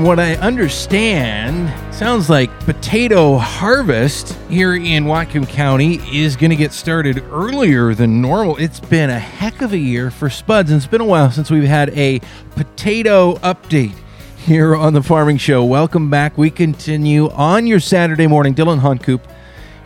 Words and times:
from 0.00 0.06
what 0.06 0.18
I 0.18 0.36
understand, 0.36 1.94
sounds 1.94 2.30
like 2.30 2.48
potato 2.60 3.36
harvest 3.36 4.32
here 4.48 4.74
in 4.74 5.04
Whatcom 5.04 5.46
County 5.46 6.00
is 6.10 6.36
going 6.36 6.48
to 6.48 6.56
get 6.56 6.72
started 6.72 7.22
earlier 7.30 7.92
than 7.92 8.22
normal. 8.22 8.56
It's 8.56 8.80
been 8.80 9.10
a 9.10 9.18
heck 9.18 9.60
of 9.60 9.74
a 9.74 9.78
year 9.78 10.10
for 10.10 10.30
spuds, 10.30 10.70
and 10.70 10.78
it's 10.78 10.86
been 10.86 11.02
a 11.02 11.04
while 11.04 11.30
since 11.30 11.50
we've 11.50 11.64
had 11.64 11.90
a 11.90 12.18
potato 12.56 13.34
update 13.40 13.94
here 14.38 14.74
on 14.74 14.94
the 14.94 15.02
Farming 15.02 15.36
Show. 15.36 15.66
Welcome 15.66 16.08
back. 16.08 16.38
We 16.38 16.48
continue 16.48 17.28
on 17.32 17.66
your 17.66 17.78
Saturday 17.78 18.26
morning. 18.26 18.54
Dylan 18.54 18.78
Honcoop 18.78 19.28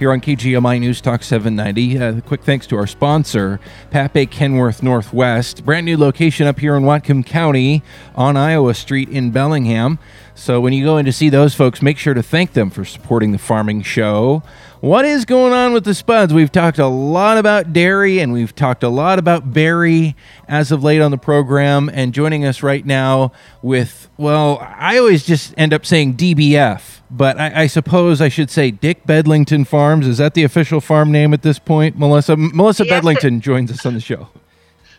here 0.04 0.12
on 0.12 0.20
KGMI 0.20 0.80
News 0.80 1.00
Talk 1.00 1.22
790. 1.22 1.98
Uh, 1.98 2.20
quick 2.20 2.42
thanks 2.42 2.66
to 2.66 2.76
our 2.76 2.86
sponsor, 2.86 3.58
Pape 3.90 4.30
Kenworth 4.30 4.82
Northwest. 4.82 5.64
Brand 5.64 5.86
new 5.86 5.96
location 5.96 6.46
up 6.46 6.60
here 6.60 6.76
in 6.76 6.82
Whatcom 6.82 7.24
County 7.24 7.82
on 8.14 8.36
Iowa 8.36 8.74
Street 8.74 9.08
in 9.08 9.30
Bellingham. 9.30 9.98
So 10.34 10.60
when 10.60 10.74
you 10.74 10.84
go 10.84 10.98
in 10.98 11.06
to 11.06 11.12
see 11.12 11.30
those 11.30 11.54
folks, 11.54 11.80
make 11.80 11.96
sure 11.96 12.12
to 12.12 12.22
thank 12.22 12.52
them 12.52 12.68
for 12.68 12.84
supporting 12.84 13.32
the 13.32 13.38
farming 13.38 13.80
show. 13.80 14.42
What 14.84 15.06
is 15.06 15.24
going 15.24 15.54
on 15.54 15.72
with 15.72 15.84
the 15.84 15.94
spuds? 15.94 16.34
We've 16.34 16.52
talked 16.52 16.78
a 16.78 16.86
lot 16.86 17.38
about 17.38 17.72
dairy 17.72 18.18
and 18.18 18.34
we've 18.34 18.54
talked 18.54 18.82
a 18.82 18.90
lot 18.90 19.18
about 19.18 19.50
berry 19.50 20.14
as 20.46 20.70
of 20.70 20.84
late 20.84 21.00
on 21.00 21.10
the 21.10 21.16
program. 21.16 21.88
And 21.88 22.12
joining 22.12 22.44
us 22.44 22.62
right 22.62 22.84
now 22.84 23.32
with, 23.62 24.10
well, 24.18 24.58
I 24.60 24.98
always 24.98 25.24
just 25.24 25.54
end 25.56 25.72
up 25.72 25.86
saying 25.86 26.18
DBF, 26.18 27.00
but 27.10 27.40
I, 27.40 27.62
I 27.62 27.66
suppose 27.66 28.20
I 28.20 28.28
should 28.28 28.50
say 28.50 28.70
Dick 28.70 29.06
Bedlington 29.06 29.64
Farms. 29.64 30.06
Is 30.06 30.18
that 30.18 30.34
the 30.34 30.44
official 30.44 30.82
farm 30.82 31.10
name 31.10 31.32
at 31.32 31.40
this 31.40 31.58
point? 31.58 31.98
Melissa 31.98 32.36
Melissa 32.36 32.84
Yes, 32.84 32.90
it- 32.90 32.94
Bedlington 32.94 33.40
joins 33.40 33.72
us 33.72 33.86
on 33.86 33.94
the 33.94 34.00
show. 34.00 34.28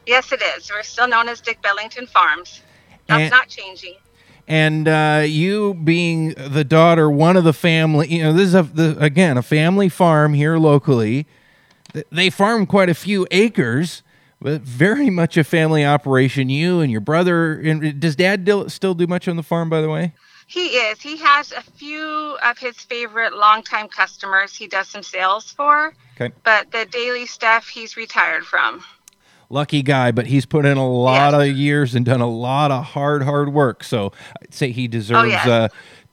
Yes, 0.08 0.32
it 0.32 0.42
is. 0.58 0.72
We're 0.72 0.82
still 0.82 1.08
known 1.08 1.30
as 1.30 1.42
Dick 1.42 1.62
Bedlington 1.62 2.08
Farms. 2.08 2.64
That's 3.06 3.22
And- 3.22 3.30
not 3.30 3.50
changing. 3.50 3.94
And 4.48 4.88
uh, 4.88 5.24
you 5.26 5.74
being 5.74 6.34
the 6.38 6.64
daughter, 6.64 7.10
one 7.10 7.38
of 7.38 7.44
the 7.44 7.54
family, 7.54 8.08
you 8.08 8.24
know, 8.24 8.34
this 8.34 8.48
is 8.48 8.56
a 8.56 8.64
the, 8.64 8.98
again 9.00 9.38
a 9.38 9.42
family 9.42 9.90
farm 9.90 10.34
here 10.34 10.58
locally. 10.58 11.26
They 12.12 12.30
farm 12.30 12.66
quite 12.66 12.90
a 12.90 12.94
few 12.94 13.26
acres, 13.32 14.04
but 14.42 14.62
very 14.62 15.10
much 15.10 15.38
a 15.38 15.44
family 15.44 15.86
operation. 15.86 16.50
You 16.50 16.82
and 16.82 16.92
your 16.92 17.02
brother, 17.02 17.54
and 17.54 18.00
does 18.00 18.16
Dad 18.16 18.48
still 18.68 18.94
do 18.94 19.08
much 19.08 19.28
on 19.28 19.38
the 19.38 19.44
farm? 19.44 19.70
By 19.70 19.82
the 19.82 19.90
way, 19.90 20.14
He 20.48 20.68
is. 20.68 21.02
He 21.02 21.18
has 21.18 21.52
a 21.52 21.62
few 21.62 22.38
of 22.44 22.58
his 22.58 22.78
favorite 22.78 23.36
longtime 23.36 23.88
customers 23.88 24.56
he 24.56 24.68
does 24.68 24.88
some 24.90 25.04
sales 25.04 25.52
for, 25.52 25.94
okay, 26.16 26.34
but 26.44 26.72
the 26.72 26.86
daily 26.86 27.26
stuff 27.26 27.68
he's 27.68 27.98
retired 27.98 28.46
from. 28.46 28.84
Lucky 29.50 29.82
guy, 29.82 30.12
but 30.12 30.28
he's 30.28 30.46
put 30.46 30.66
in 30.66 30.78
a 30.78 30.88
lot 30.90 31.34
Yes. 31.34 31.50
of 31.50 31.56
years 31.58 31.96
and 31.96 32.06
done 32.06 32.22
a 32.22 32.30
lot 32.30 32.72
of 32.72 32.84
hard, 32.84 33.24
hard 33.24 33.54
work. 33.54 33.84
So 33.84 34.12
I'd 34.42 34.54
say 34.54 34.72
he 34.72 34.88
deserves. 34.88 35.30
yes. 35.30 35.48
uh, 35.48 35.68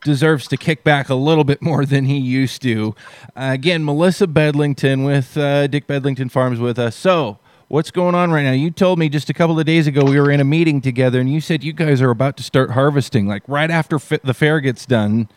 Deserves 0.05 0.49
to 0.49 0.57
kick 0.57 0.83
back 0.83 1.09
a 1.11 1.15
little 1.15 1.45
bit 1.45 1.63
more 1.63 1.87
than 1.87 2.07
he 2.07 2.17
used 2.19 2.61
to. 2.63 2.93
Uh, 3.37 3.51
again, 3.53 3.85
Melissa 3.85 4.27
Bedlington 4.27 5.05
with 5.05 5.37
uh, 5.37 5.69
Dick 5.69 5.87
Bedlington 5.87 6.29
Farms 6.29 6.59
with 6.59 6.77
us. 6.77 6.97
So, 6.97 7.39
what's 7.69 7.93
going 7.93 8.17
on 8.17 8.33
right 8.33 8.43
now? 8.43 8.51
You 8.51 8.73
told 8.73 8.99
me 8.99 9.09
just 9.09 9.31
a 9.31 9.33
couple 9.33 9.61
of 9.61 9.65
days 9.65 9.87
ago 9.87 10.03
we 10.05 10.19
were 10.19 10.33
in 10.33 10.41
a 10.41 10.45
meeting 10.45 10.81
together, 10.81 11.21
and 11.21 11.31
you 11.33 11.41
said 11.41 11.63
you 11.63 11.73
guys 11.73 12.03
are 12.03 12.11
about 12.11 12.37
to 12.39 12.43
start 12.43 12.73
harvesting, 12.73 13.29
like 13.29 13.45
right 13.47 13.71
after 13.71 13.97
the 14.25 14.35
fair 14.35 14.59
gets 14.61 14.87
done 14.87 15.29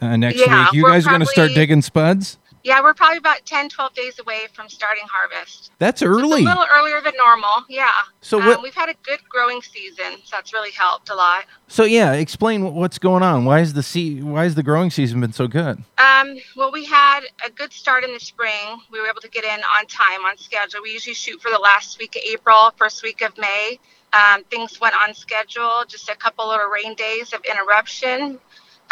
uh, 0.00 0.16
next 0.16 0.40
Yeah, 0.44 0.64
week. 0.64 0.72
You 0.72 0.82
guys 0.82 1.06
are 1.06 1.10
going 1.10 1.20
to 1.20 1.26
start 1.26 1.52
digging 1.54 1.80
spuds. 1.80 2.38
Yeah, 2.64 2.80
we're 2.80 2.94
probably 2.94 3.18
about 3.18 3.44
10, 3.44 3.68
12 3.70 3.94
days 3.94 4.18
away 4.20 4.42
from 4.52 4.68
starting 4.68 5.04
harvest. 5.10 5.72
That's 5.78 6.00
early. 6.02 6.42
a 6.42 6.48
little 6.48 6.64
earlier 6.72 7.00
than 7.00 7.12
normal, 7.16 7.64
yeah. 7.68 7.90
So 8.20 8.40
Um, 8.40 8.62
we've 8.62 8.74
had 8.74 8.88
a 8.88 8.94
good 9.02 9.18
growing 9.28 9.62
season, 9.62 10.18
so 10.24 10.36
that's 10.36 10.52
really 10.52 10.70
helped 10.70 11.10
a 11.10 11.14
lot. 11.14 11.44
So 11.66 11.84
yeah, 11.84 12.12
explain 12.12 12.74
what's 12.74 12.98
going 12.98 13.22
on. 13.24 13.44
Why 13.44 13.60
is 13.60 13.72
the 13.72 13.82
se- 13.82 14.20
Why 14.22 14.44
has 14.44 14.54
the 14.54 14.62
growing 14.62 14.90
season 14.90 15.20
been 15.20 15.32
so 15.32 15.48
good? 15.48 15.82
Um, 15.98 16.36
well, 16.56 16.70
we 16.70 16.84
had 16.84 17.22
a 17.44 17.50
good 17.50 17.72
start 17.72 18.04
in 18.04 18.12
the 18.12 18.20
spring. 18.20 18.80
We 18.92 19.00
were 19.00 19.08
able 19.08 19.22
to 19.22 19.28
get 19.28 19.44
in 19.44 19.60
on 19.78 19.86
time, 19.86 20.24
on 20.24 20.38
schedule. 20.38 20.82
We 20.82 20.92
usually 20.92 21.14
shoot 21.14 21.40
for 21.42 21.50
the 21.50 21.58
last 21.58 21.98
week 21.98 22.14
of 22.14 22.22
April, 22.22 22.72
first 22.76 23.02
week 23.02 23.22
of 23.22 23.36
May. 23.38 23.80
Um, 24.12 24.44
things 24.44 24.78
went 24.80 24.94
on 24.94 25.14
schedule, 25.14 25.84
just 25.88 26.08
a 26.10 26.14
couple 26.14 26.46
little 26.48 26.66
rain 26.66 26.94
days 26.94 27.32
of 27.32 27.40
interruption. 27.44 28.38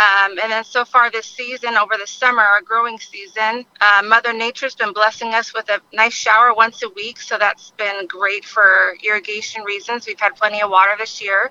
Um, 0.00 0.38
and 0.42 0.50
then 0.50 0.64
so 0.64 0.86
far 0.86 1.10
this 1.10 1.26
season, 1.26 1.76
over 1.76 1.94
the 2.00 2.06
summer, 2.06 2.42
our 2.42 2.62
growing 2.62 2.98
season, 2.98 3.66
uh, 3.82 4.02
Mother 4.02 4.32
Nature's 4.32 4.74
been 4.74 4.94
blessing 4.94 5.34
us 5.34 5.52
with 5.52 5.68
a 5.68 5.80
nice 5.92 6.14
shower 6.14 6.54
once 6.54 6.82
a 6.82 6.88
week. 6.88 7.20
So 7.20 7.36
that's 7.38 7.72
been 7.72 8.06
great 8.06 8.46
for 8.46 8.96
irrigation 9.04 9.62
reasons. 9.62 10.06
We've 10.06 10.18
had 10.18 10.36
plenty 10.36 10.62
of 10.62 10.70
water 10.70 10.92
this 10.98 11.22
year. 11.22 11.50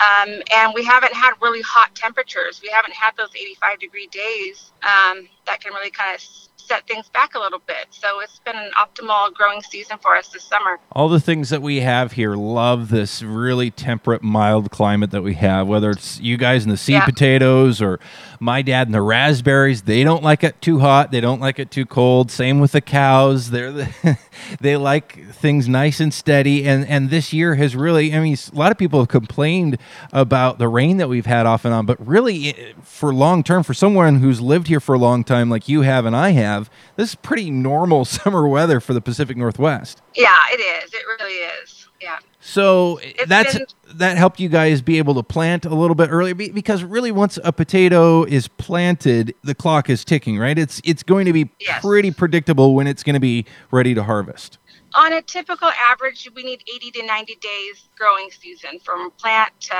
Um, 0.00 0.42
and 0.52 0.72
we 0.74 0.84
haven't 0.84 1.14
had 1.14 1.34
really 1.42 1.62
hot 1.62 1.94
temperatures. 1.94 2.60
We 2.62 2.70
haven't 2.70 2.94
had 2.94 3.12
those 3.16 3.30
85 3.34 3.78
degree 3.80 4.08
days 4.08 4.72
um, 4.82 5.28
that 5.46 5.60
can 5.60 5.72
really 5.74 5.90
kind 5.90 6.16
of 6.16 6.22
set 6.66 6.86
things 6.86 7.08
back 7.10 7.34
a 7.34 7.38
little 7.38 7.60
bit. 7.66 7.86
So 7.90 8.20
it's 8.20 8.38
been 8.40 8.56
an 8.56 8.70
optimal 8.78 9.32
growing 9.34 9.62
season 9.62 9.98
for 9.98 10.16
us 10.16 10.28
this 10.28 10.44
summer. 10.44 10.78
All 10.92 11.08
the 11.08 11.20
things 11.20 11.50
that 11.50 11.62
we 11.62 11.80
have 11.80 12.12
here 12.12 12.34
love 12.34 12.88
this 12.88 13.22
really 13.22 13.70
temperate, 13.70 14.22
mild 14.22 14.70
climate 14.70 15.10
that 15.10 15.22
we 15.22 15.34
have. 15.34 15.66
Whether 15.66 15.90
it's 15.90 16.20
you 16.20 16.36
guys 16.36 16.64
in 16.64 16.70
the 16.70 16.76
seed 16.76 16.94
Yeah. 16.94 17.04
potatoes 17.04 17.82
or 17.82 18.00
my 18.40 18.62
dad 18.62 18.88
and 18.88 18.94
the 18.94 19.02
raspberries, 19.02 19.82
they 19.82 20.04
don't 20.04 20.22
like 20.22 20.44
it 20.44 20.60
too 20.60 20.80
hot. 20.80 21.10
They 21.10 21.20
don't 21.20 21.40
like 21.40 21.58
it 21.58 21.70
too 21.70 21.86
cold. 21.86 22.30
Same 22.30 22.60
with 22.60 22.72
the 22.72 22.80
cows. 22.80 23.50
They're 23.50 23.72
the, 23.72 24.18
they 24.60 24.76
like 24.76 25.32
things 25.32 25.68
nice 25.68 26.00
and 26.00 26.12
steady. 26.12 26.66
And 26.66 26.86
and 26.86 27.10
this 27.10 27.32
year 27.32 27.54
has 27.56 27.74
really, 27.74 28.14
I 28.14 28.20
mean, 28.20 28.36
a 28.52 28.56
lot 28.56 28.70
of 28.72 28.78
people 28.78 29.00
have 29.00 29.08
complained 29.08 29.78
about 30.12 30.58
the 30.58 30.68
rain 30.68 30.98
that 30.98 31.08
we've 31.08 31.26
had 31.26 31.46
off 31.46 31.64
and 31.64 31.72
on, 31.74 31.86
but 31.86 32.04
really, 32.06 32.48
eh, 32.48 32.72
for 32.82 33.12
long 33.14 33.42
term, 33.42 33.62
for 33.62 33.74
someone 33.74 34.16
who's 34.20 34.40
lived 34.40 34.68
here 34.68 34.80
for 34.80 34.94
a 34.94 34.98
long 34.98 35.24
time, 35.24 35.48
like 35.50 35.68
you 35.68 35.80
have 35.82 36.04
and 36.06 36.14
I 36.14 36.30
have, 36.30 36.53
this 36.96 37.10
is 37.10 37.14
pretty 37.14 37.50
normal 37.50 38.04
summer 38.18 38.46
weather 38.48 38.80
for 38.80 38.94
the 38.94 39.00
Pacific 39.00 39.36
Northwest. 39.36 40.02
Yeah, 40.14 40.34
it 40.50 40.60
is. 40.84 40.92
It 40.94 41.02
really 41.18 41.32
is. 41.62 41.88
Yeah. 42.00 42.18
So 42.40 43.00
that's 43.26 43.54
been- 43.54 43.66
that 43.94 44.16
helped 44.18 44.38
you 44.40 44.48
guys 44.48 44.82
be 44.82 44.98
able 44.98 45.14
to 45.14 45.22
plant 45.22 45.64
a 45.64 45.74
little 45.74 45.94
bit 45.94 46.08
earlier 46.10 46.34
because 46.34 46.82
really 46.84 47.12
once 47.12 47.38
a 47.44 47.52
potato 47.52 48.24
is 48.24 48.48
planted, 48.48 49.34
the 49.42 49.54
clock 49.54 49.88
is 49.88 50.04
ticking, 50.04 50.38
right? 50.38 50.58
It's 50.58 50.80
it's 50.84 51.02
going 51.02 51.26
to 51.26 51.32
be 51.32 51.48
Yes. 51.60 51.80
pretty 51.80 52.10
predictable 52.10 52.74
when 52.74 52.86
it's 52.86 53.02
going 53.02 53.14
to 53.14 53.20
be 53.20 53.46
ready 53.70 53.94
to 53.94 54.02
harvest. 54.02 54.58
On 54.96 55.12
a 55.12 55.22
typical 55.22 55.68
average, 55.90 56.28
we 56.36 56.42
need 56.44 56.62
80 56.72 56.90
to 56.92 57.06
90 57.06 57.34
days 57.40 57.88
growing 57.98 58.30
season 58.30 58.78
from 58.84 59.10
plant 59.12 59.50
to 59.60 59.74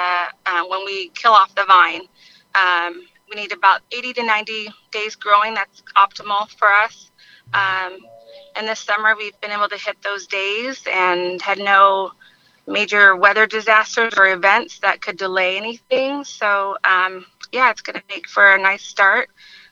uh, 0.46 0.64
when 0.68 0.84
we 0.84 1.08
kill 1.10 1.32
off 1.32 1.54
the 1.54 1.64
vine. 1.66 2.02
Um, 2.54 3.06
we 3.34 3.42
need 3.42 3.52
about 3.52 3.80
80 3.90 4.12
to 4.14 4.22
90 4.22 4.68
days 4.92 5.16
growing. 5.16 5.54
That's 5.54 5.82
optimal 5.96 6.48
for 6.50 6.68
us. 6.72 7.10
Um, 7.52 7.98
and 8.56 8.66
this 8.68 8.80
summer, 8.80 9.14
we've 9.16 9.38
been 9.40 9.50
able 9.50 9.68
to 9.68 9.76
hit 9.76 10.00
those 10.02 10.26
days 10.26 10.82
and 10.92 11.40
had 11.42 11.58
no 11.58 12.12
major 12.66 13.14
weather 13.16 13.46
disasters 13.46 14.14
or 14.16 14.28
events 14.32 14.78
that 14.80 15.00
could 15.00 15.16
delay 15.16 15.56
anything. 15.56 16.24
So, 16.24 16.76
um, 16.84 17.26
yeah, 17.52 17.70
it's 17.70 17.82
going 17.82 17.98
to 17.98 18.04
make 18.08 18.28
for 18.28 18.54
a 18.54 18.58
nice 18.58 18.82
start, 18.84 19.30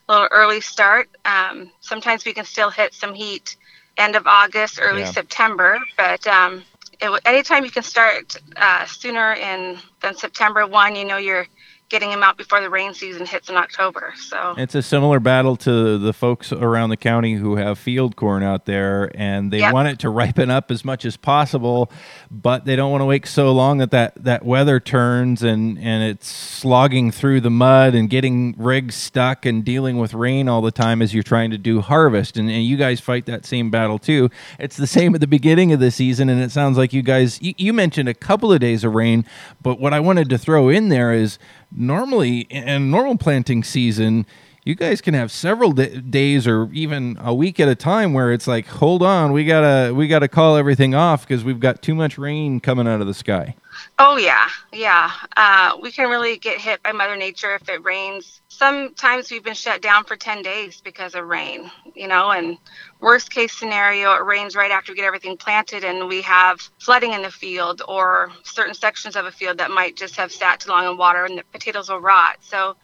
a 0.08 0.12
little 0.12 0.28
early 0.30 0.60
start. 0.60 1.08
Um, 1.24 1.70
sometimes 1.80 2.24
we 2.24 2.32
can 2.32 2.44
still 2.44 2.70
hit 2.70 2.94
some 2.94 3.14
heat 3.14 3.56
end 3.96 4.16
of 4.16 4.26
August, 4.26 4.78
early 4.82 5.00
Yeah. 5.00 5.12
September, 5.12 5.78
but 5.96 6.26
um, 6.26 6.62
it, 7.00 7.20
anytime 7.24 7.64
you 7.64 7.70
can 7.70 7.82
start 7.82 8.36
uh, 8.56 8.84
sooner 8.86 9.34
in 9.34 9.78
than 10.00 10.16
September 10.16 10.66
1, 10.66 10.96
you 10.96 11.04
know 11.04 11.16
you're 11.16 11.46
getting 11.92 12.10
them 12.10 12.22
out 12.22 12.38
before 12.38 12.60
the 12.62 12.70
rain 12.70 12.94
season 12.94 13.26
hits 13.26 13.50
in 13.50 13.56
October. 13.56 14.14
So, 14.16 14.54
It's 14.56 14.74
a 14.74 14.80
similar 14.82 15.20
battle 15.20 15.56
to 15.58 15.98
the 15.98 16.14
folks 16.14 16.50
around 16.50 16.88
the 16.88 16.96
county 16.96 17.34
who 17.34 17.56
have 17.56 17.78
field 17.78 18.16
corn 18.16 18.42
out 18.42 18.64
there, 18.64 19.12
and 19.14 19.52
they 19.52 19.58
Yep. 19.58 19.74
want 19.74 19.88
it 19.88 19.98
to 20.00 20.08
ripen 20.08 20.50
up 20.50 20.70
as 20.70 20.86
much 20.86 21.04
as 21.04 21.18
possible, 21.18 21.92
but 22.30 22.64
they 22.64 22.76
don't 22.76 22.90
want 22.90 23.02
to 23.02 23.04
wait 23.04 23.26
so 23.26 23.52
long 23.52 23.76
that 23.78 23.90
that, 23.90 24.14
that 24.24 24.42
weather 24.42 24.80
turns 24.80 25.42
and, 25.42 25.78
and 25.78 26.02
it's 26.02 26.26
slogging 26.28 27.10
through 27.10 27.42
the 27.42 27.50
mud 27.50 27.94
and 27.94 28.08
getting 28.08 28.54
rigs 28.56 28.94
stuck 28.94 29.44
and 29.44 29.62
dealing 29.62 29.98
with 29.98 30.14
rain 30.14 30.48
all 30.48 30.62
the 30.62 30.70
time 30.72 31.02
as 31.02 31.12
you're 31.12 31.22
trying 31.22 31.50
to 31.50 31.58
do 31.58 31.82
harvest. 31.82 32.38
And, 32.38 32.50
and 32.50 32.64
you 32.64 32.78
guys 32.78 33.00
fight 33.00 33.26
that 33.26 33.44
same 33.44 33.70
battle 33.70 33.98
too. 33.98 34.30
It's 34.58 34.78
the 34.78 34.86
same 34.86 35.14
at 35.14 35.20
the 35.20 35.26
beginning 35.26 35.72
of 35.74 35.80
the 35.80 35.90
season, 35.90 36.30
and 36.30 36.42
it 36.42 36.50
sounds 36.50 36.78
like 36.78 36.94
you 36.94 37.02
guys, 37.02 37.38
you, 37.42 37.52
you 37.58 37.74
mentioned 37.74 38.08
a 38.08 38.14
couple 38.14 38.50
of 38.50 38.60
days 38.60 38.82
of 38.82 38.94
rain, 38.94 39.26
but 39.60 39.78
what 39.78 39.92
I 39.92 40.00
wanted 40.00 40.30
to 40.30 40.38
throw 40.38 40.70
in 40.70 40.88
there 40.88 41.12
is 41.12 41.38
normally 41.74 42.40
in 42.50 42.90
normal 42.90 43.16
planting 43.16 43.62
season 43.64 44.26
you 44.64 44.76
guys 44.76 45.00
can 45.00 45.14
have 45.14 45.32
several 45.32 45.72
d- 45.72 46.00
days 46.00 46.46
or 46.46 46.68
even 46.72 47.18
a 47.20 47.34
week 47.34 47.58
at 47.58 47.68
a 47.68 47.74
time 47.74 48.12
where 48.12 48.32
it's 48.32 48.46
like, 48.46 48.66
hold 48.66 49.02
on, 49.02 49.32
we 49.32 49.44
gotta 49.44 49.92
we 49.92 50.06
gotta 50.06 50.28
call 50.28 50.56
everything 50.56 50.94
off 50.94 51.26
because 51.26 51.42
we've 51.42 51.58
got 51.58 51.82
too 51.82 51.94
much 51.94 52.16
rain 52.16 52.60
coming 52.60 52.86
out 52.86 53.00
of 53.00 53.06
the 53.08 53.14
sky. 53.14 53.56
Oh 53.98 54.16
yeah, 54.16 54.48
yeah. 54.72 55.10
Uh, 55.36 55.76
we 55.80 55.90
can 55.90 56.08
really 56.08 56.38
get 56.38 56.60
hit 56.60 56.82
by 56.82 56.92
Mother 56.92 57.16
Nature 57.16 57.56
if 57.56 57.68
it 57.68 57.82
rains. 57.82 58.40
Sometimes 58.48 59.30
we've 59.30 59.42
been 59.42 59.54
shut 59.54 59.82
down 59.82 60.04
for 60.04 60.14
ten 60.14 60.42
days 60.42 60.80
because 60.80 61.16
of 61.16 61.26
rain. 61.26 61.68
You 61.94 62.06
know, 62.06 62.30
and 62.30 62.56
worst 63.00 63.32
case 63.32 63.52
scenario, 63.52 64.12
it 64.12 64.24
rains 64.24 64.54
right 64.54 64.70
after 64.70 64.92
we 64.92 64.96
get 64.96 65.06
everything 65.06 65.36
planted, 65.36 65.82
and 65.82 66.06
we 66.06 66.22
have 66.22 66.60
flooding 66.78 67.14
in 67.14 67.22
the 67.22 67.30
field 67.30 67.82
or 67.88 68.30
certain 68.44 68.74
sections 68.74 69.16
of 69.16 69.26
a 69.26 69.32
field 69.32 69.58
that 69.58 69.72
might 69.72 69.96
just 69.96 70.14
have 70.16 70.30
sat 70.30 70.60
too 70.60 70.70
long 70.70 70.88
in 70.88 70.96
water, 70.96 71.24
and 71.24 71.38
the 71.38 71.44
potatoes 71.50 71.88
will 71.88 72.00
rot. 72.00 72.36
So 72.40 72.76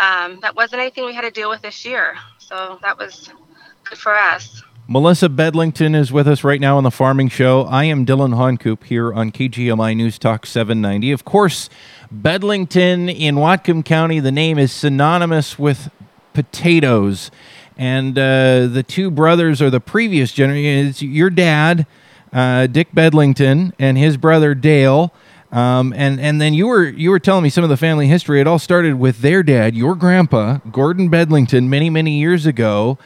um, 0.00 0.40
that 0.40 0.54
wasn't 0.56 0.80
anything 0.80 1.04
we 1.04 1.14
had 1.14 1.22
to 1.22 1.30
deal 1.30 1.48
with 1.50 1.62
this 1.62 1.84
year. 1.84 2.16
So 2.38 2.78
that 2.82 2.98
was 2.98 3.30
good 3.84 3.98
for 3.98 4.14
us. 4.14 4.62
Melissa 4.86 5.30
Bedlington 5.30 5.94
is 5.94 6.12
with 6.12 6.28
us 6.28 6.44
right 6.44 6.60
now 6.60 6.76
on 6.76 6.84
the 6.84 6.90
Farming 6.90 7.30
Show. 7.30 7.62
I 7.62 7.84
am 7.84 8.04
Dylan 8.04 8.34
Honcoop 8.34 8.84
here 8.84 9.14
on 9.14 9.32
KGMI 9.32 9.96
News 9.96 10.18
Talk 10.18 10.44
790. 10.44 11.10
Of 11.10 11.24
course, 11.24 11.70
Bedlington 12.12 13.08
in 13.08 13.36
Whatcom 13.36 13.82
County, 13.82 14.20
the 14.20 14.30
name 14.30 14.58
is 14.58 14.72
synonymous 14.72 15.58
with 15.58 15.90
potatoes. 16.34 17.30
And 17.78 18.18
uh, 18.18 18.66
the 18.66 18.84
two 18.86 19.10
brothers 19.10 19.62
are 19.62 19.70
the 19.70 19.80
previous 19.80 20.32
generation. 20.32 20.88
It's 20.88 21.00
your 21.00 21.30
dad, 21.30 21.86
uh, 22.30 22.66
Dick 22.66 22.88
Bedlington, 22.92 23.72
and 23.78 23.96
his 23.96 24.18
brother 24.18 24.54
Dale. 24.54 25.14
Um, 25.54 25.94
and 25.96 26.20
and 26.20 26.40
then 26.40 26.52
you 26.52 26.66
were 26.66 26.84
you 26.84 27.10
were 27.10 27.20
telling 27.20 27.44
me 27.44 27.48
some 27.48 27.64
of 27.64 27.70
the 27.70 27.76
family 27.76 28.08
history. 28.08 28.40
It 28.40 28.46
all 28.46 28.58
started 28.58 28.96
with 28.96 29.20
their 29.20 29.42
dad, 29.42 29.74
your 29.74 29.94
grandpa, 29.94 30.58
Gordon 30.70 31.08
Bedlington, 31.08 31.70
many 31.70 31.88
many 31.88 32.18
years 32.18 32.44
ago 32.44 32.98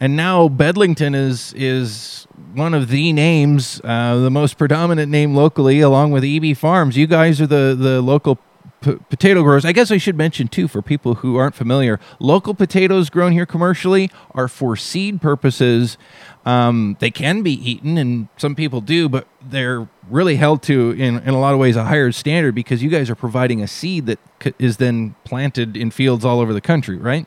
and 0.00 0.16
now 0.16 0.48
Bedlington 0.48 1.14
is 1.14 1.52
is 1.54 2.26
one 2.52 2.74
of 2.74 2.88
the 2.88 3.12
names, 3.12 3.80
uh, 3.84 4.16
the 4.16 4.30
most 4.30 4.58
predominant 4.58 5.10
name 5.10 5.34
locally, 5.34 5.80
along 5.80 6.10
with 6.10 6.24
EB 6.24 6.56
Farms. 6.56 6.96
You 6.96 7.06
guys 7.06 7.40
are 7.40 7.46
the 7.46 7.76
the 7.78 8.02
local 8.02 8.38
p- 8.82 8.98
potato 9.08 9.42
growers. 9.42 9.64
I 9.64 9.72
guess 9.72 9.90
I 9.90 9.96
should 9.96 10.16
mention 10.16 10.48
too 10.48 10.68
for 10.68 10.82
people 10.82 11.16
who 11.16 11.36
aren't 11.36 11.54
familiar, 11.54 12.00
local 12.18 12.54
potatoes 12.54 13.08
grown 13.08 13.32
here 13.32 13.46
commercially 13.46 14.10
are 14.32 14.48
for 14.48 14.76
seed 14.76 15.22
purposes. 15.22 15.96
Um, 16.44 16.96
they 17.00 17.10
can 17.10 17.42
be 17.42 17.52
eaten, 17.52 17.96
and 17.96 18.28
some 18.36 18.54
people 18.54 18.80
do, 18.80 19.08
but 19.08 19.26
they're 19.40 19.88
really 20.10 20.36
held 20.36 20.62
to 20.64 20.90
in, 20.90 21.18
in 21.20 21.30
a 21.30 21.40
lot 21.40 21.54
of 21.54 21.60
ways 21.60 21.76
a 21.76 21.84
higher 21.84 22.12
standard 22.12 22.54
because 22.54 22.82
you 22.82 22.90
guys 22.90 23.08
are 23.08 23.14
providing 23.14 23.62
a 23.62 23.66
seed 23.66 24.06
that 24.06 24.18
c- 24.42 24.54
is 24.58 24.76
then 24.76 25.14
planted 25.24 25.76
in 25.76 25.90
fields 25.90 26.24
all 26.24 26.40
over 26.40 26.52
the 26.52 26.60
country, 26.60 26.98
right? 26.98 27.26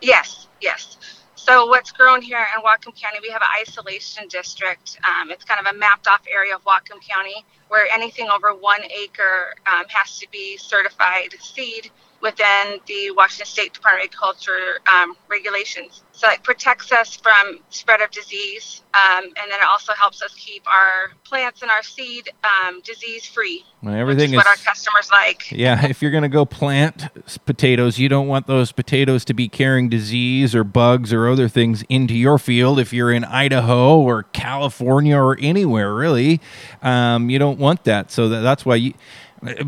Yes, 0.00 0.48
yes. 0.60 0.96
So 1.36 1.66
what's 1.66 1.92
grown 1.92 2.22
here 2.22 2.44
in 2.56 2.62
Whatcom 2.62 3.00
County, 3.00 3.18
we 3.22 3.30
have 3.30 3.42
an 3.42 3.48
isolation 3.60 4.28
district. 4.28 4.98
Um, 5.04 5.30
it's 5.30 5.44
kind 5.44 5.64
of 5.64 5.74
a 5.74 5.78
mapped 5.78 6.06
off 6.06 6.22
area 6.32 6.54
of 6.54 6.62
Whatcom 6.64 7.00
County 7.08 7.44
where 7.68 7.86
anything 7.92 8.28
over 8.28 8.54
one 8.54 8.82
acre 8.84 9.54
um, 9.66 9.84
has 9.88 10.18
to 10.18 10.28
be 10.30 10.56
certified 10.56 11.34
seed 11.40 11.90
within 12.22 12.80
the 12.86 13.10
Washington 13.16 13.46
State 13.46 13.72
Department 13.72 14.04
of 14.04 14.10
Agriculture 14.10 14.80
um, 14.92 15.16
regulations. 15.28 16.02
So 16.12 16.28
it 16.30 16.42
protects 16.42 16.92
us 16.92 17.16
from 17.16 17.60
spread 17.70 18.02
of 18.02 18.10
disease, 18.10 18.82
um, 18.92 19.24
and 19.24 19.50
then 19.50 19.60
it 19.60 19.66
also 19.70 19.94
helps 19.94 20.20
us 20.20 20.34
keep 20.34 20.66
our 20.66 21.12
plants 21.24 21.62
and 21.62 21.70
our 21.70 21.82
seed 21.82 22.28
um, 22.44 22.82
disease 22.82 23.24
free. 23.24 23.64
Well, 23.82 23.94
everything 23.94 24.30
is 24.30 24.36
what 24.36 24.46
our 24.46 24.56
customers 24.56 25.10
like. 25.10 25.50
Yeah, 25.50 25.86
if 25.86 26.02
you're 26.02 26.10
going 26.10 26.24
to 26.24 26.28
go 26.28 26.44
plant 26.44 27.08
potatoes, 27.46 27.98
you 27.98 28.10
don't 28.10 28.28
want 28.28 28.46
those 28.46 28.70
potatoes 28.70 29.24
to 29.26 29.34
be 29.34 29.48
carrying 29.48 29.88
disease 29.88 30.54
or 30.54 30.62
bugs 30.62 31.14
or 31.14 31.26
other 31.26 31.48
things 31.48 31.84
into 31.88 32.12
your 32.12 32.38
field. 32.38 32.78
If 32.78 32.92
you're 32.92 33.12
in 33.12 33.24
Idaho 33.24 33.98
or 33.98 34.24
California 34.24 35.16
or 35.16 35.38
anywhere 35.40 35.94
really, 35.94 36.38
um, 36.82 37.30
you 37.30 37.38
don't 37.38 37.58
want 37.58 37.84
that. 37.84 38.10
So 38.10 38.28
that, 38.28 38.40
that's 38.40 38.66
why 38.66 38.74
you 38.74 38.94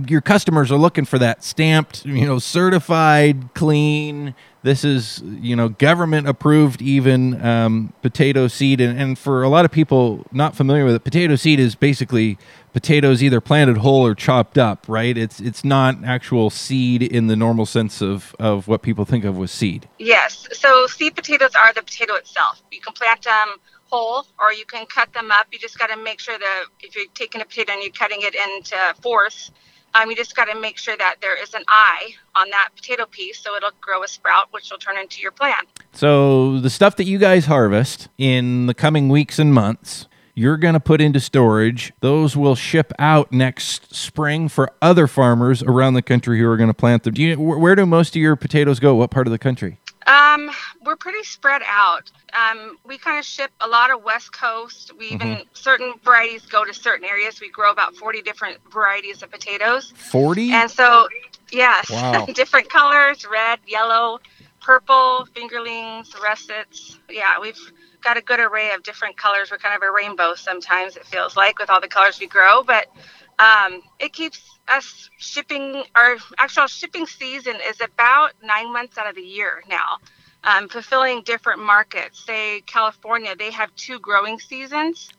your 0.06 0.20
customers 0.20 0.70
are 0.70 0.76
looking 0.76 1.04
for 1.04 1.18
that 1.18 1.42
stamped, 1.42 2.04
you 2.04 2.26
know, 2.26 2.38
certified, 2.38 3.54
clean. 3.54 4.34
This 4.62 4.84
is, 4.84 5.22
you 5.24 5.56
know, 5.56 5.70
government 5.70 6.28
approved, 6.28 6.82
even 6.82 7.44
um, 7.44 7.92
potato 8.02 8.48
seed. 8.48 8.80
And, 8.80 9.00
and 9.00 9.18
for 9.18 9.42
a 9.42 9.48
lot 9.48 9.64
of 9.64 9.72
people 9.72 10.24
not 10.30 10.54
familiar 10.54 10.84
with 10.84 10.94
it, 10.94 11.04
potato 11.04 11.36
seed 11.36 11.58
is 11.58 11.74
basically 11.74 12.38
potatoes 12.72 13.22
either 13.22 13.40
planted 13.40 13.78
whole 13.78 14.06
or 14.06 14.14
chopped 14.14 14.58
up, 14.58 14.84
right? 14.88 15.16
It's 15.16 15.40
it's 15.40 15.64
not 15.64 16.04
actual 16.04 16.50
seed 16.50 17.02
in 17.02 17.26
the 17.26 17.36
normal 17.36 17.66
sense 17.66 18.00
of, 18.00 18.36
of 18.38 18.68
what 18.68 18.82
people 18.82 19.04
think 19.04 19.24
of 19.24 19.36
with 19.36 19.50
seed. 19.50 19.88
Yes. 19.98 20.46
So 20.52 20.86
seed 20.86 21.16
potatoes 21.16 21.54
are 21.54 21.72
the 21.72 21.82
potato 21.82 22.14
itself. 22.14 22.62
You 22.70 22.80
can 22.80 22.92
plant 22.92 23.22
them 23.22 23.56
whole 23.92 24.26
or 24.40 24.52
you 24.52 24.64
can 24.64 24.86
cut 24.86 25.12
them 25.12 25.30
up. 25.30 25.46
You 25.52 25.58
just 25.58 25.78
got 25.78 25.88
to 25.88 25.96
make 25.96 26.18
sure 26.18 26.38
that 26.38 26.64
if 26.80 26.96
you're 26.96 27.04
taking 27.14 27.40
a 27.40 27.44
potato 27.44 27.72
and 27.72 27.82
you're 27.82 27.92
cutting 27.92 28.20
it 28.22 28.34
into 28.34 28.76
fourths, 29.02 29.50
um, 29.94 30.08
you 30.08 30.16
just 30.16 30.34
got 30.34 30.46
to 30.46 30.58
make 30.58 30.78
sure 30.78 30.96
that 30.96 31.16
there 31.20 31.40
is 31.40 31.52
an 31.52 31.64
eye 31.68 32.14
on 32.34 32.48
that 32.50 32.70
potato 32.74 33.04
piece 33.04 33.38
so 33.38 33.54
it'll 33.54 33.70
grow 33.80 34.02
a 34.02 34.08
sprout, 34.08 34.48
which 34.50 34.70
will 34.70 34.78
turn 34.78 34.96
into 34.96 35.20
your 35.20 35.32
plant. 35.32 35.68
So, 35.92 36.58
the 36.60 36.70
stuff 36.70 36.96
that 36.96 37.04
you 37.04 37.18
guys 37.18 37.44
harvest 37.44 38.08
in 38.16 38.64
the 38.64 38.72
coming 38.72 39.10
weeks 39.10 39.38
and 39.38 39.52
months, 39.52 40.08
you're 40.34 40.56
going 40.56 40.72
to 40.72 40.80
put 40.80 41.02
into 41.02 41.20
storage. 41.20 41.92
Those 42.00 42.34
will 42.34 42.54
ship 42.54 42.94
out 42.98 43.32
next 43.32 43.94
spring 43.94 44.48
for 44.48 44.72
other 44.80 45.06
farmers 45.06 45.62
around 45.62 45.92
the 45.92 46.02
country 46.02 46.38
who 46.38 46.48
are 46.48 46.56
going 46.56 46.70
to 46.70 46.74
plant 46.74 47.02
them. 47.02 47.12
Do 47.12 47.22
you, 47.22 47.38
where 47.38 47.74
do 47.74 47.84
most 47.84 48.16
of 48.16 48.22
your 48.22 48.36
potatoes 48.36 48.80
go? 48.80 48.94
What 48.94 49.10
part 49.10 49.26
of 49.26 49.30
the 49.30 49.38
country? 49.38 49.78
We're 50.92 50.96
pretty 50.96 51.24
spread 51.24 51.62
out. 51.66 52.12
Um, 52.34 52.76
we 52.84 52.98
kind 52.98 53.18
of 53.18 53.24
ship 53.24 53.50
a 53.62 53.66
lot 53.66 53.90
of 53.90 54.04
West 54.04 54.30
Coast. 54.30 54.92
We 54.98 55.06
even 55.06 55.28
mm-hmm. 55.28 55.42
certain 55.54 55.94
varieties 56.04 56.44
go 56.44 56.66
to 56.66 56.74
certain 56.74 57.08
areas. 57.08 57.40
We 57.40 57.50
grow 57.50 57.70
about 57.70 57.96
forty 57.96 58.20
different 58.20 58.58
varieties 58.70 59.22
of 59.22 59.30
potatoes. 59.30 59.94
Forty. 59.96 60.52
And 60.52 60.70
so, 60.70 61.08
yes, 61.50 61.88
wow. 61.88 62.26
different 62.34 62.68
colors: 62.68 63.24
red, 63.24 63.60
yellow, 63.66 64.18
purple, 64.60 65.26
fingerlings, 65.34 66.14
russets. 66.22 66.98
Yeah, 67.08 67.40
we've 67.40 67.72
got 68.02 68.18
a 68.18 68.20
good 68.20 68.40
array 68.40 68.72
of 68.72 68.82
different 68.82 69.16
colors. 69.16 69.50
We're 69.50 69.56
kind 69.56 69.74
of 69.74 69.80
a 69.80 69.90
rainbow 69.90 70.34
sometimes. 70.34 70.98
It 70.98 71.06
feels 71.06 71.38
like 71.38 71.58
with 71.58 71.70
all 71.70 71.80
the 71.80 71.88
colors 71.88 72.20
we 72.20 72.26
grow, 72.26 72.62
but 72.62 72.88
um, 73.38 73.80
it 73.98 74.12
keeps 74.12 74.42
us 74.68 75.08
shipping. 75.16 75.84
Our 75.94 76.18
actual 76.36 76.66
shipping 76.66 77.06
season 77.06 77.56
is 77.66 77.80
about 77.80 78.32
nine 78.44 78.70
months 78.70 78.98
out 78.98 79.08
of 79.08 79.14
the 79.14 79.22
year 79.22 79.62
now, 79.70 79.96
um, 80.44 80.68
fulfilling 80.68 81.22
different 81.22 81.60
markets. 81.62 82.24
Say 82.24 82.62
California, 82.62 83.34
they 83.36 83.50
have 83.50 83.74
two 83.76 83.98
growing 84.00 84.38
seasons. 84.38 85.10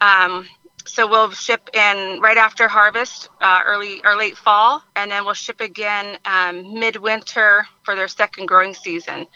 Um, 0.00 0.46
so 0.84 1.08
we'll 1.08 1.30
ship 1.30 1.70
in 1.74 2.20
right 2.20 2.36
after 2.36 2.66
harvest, 2.66 3.28
uh, 3.40 3.60
early 3.64 4.00
or 4.04 4.16
late 4.16 4.36
fall, 4.36 4.82
and 4.96 5.10
then 5.10 5.24
we'll 5.24 5.34
ship 5.34 5.60
again 5.60 6.18
um, 6.24 6.78
midwinter 6.78 7.66
for 7.84 7.94
their 7.94 8.08
second 8.08 8.46
growing 8.46 8.74
season. 8.74 9.26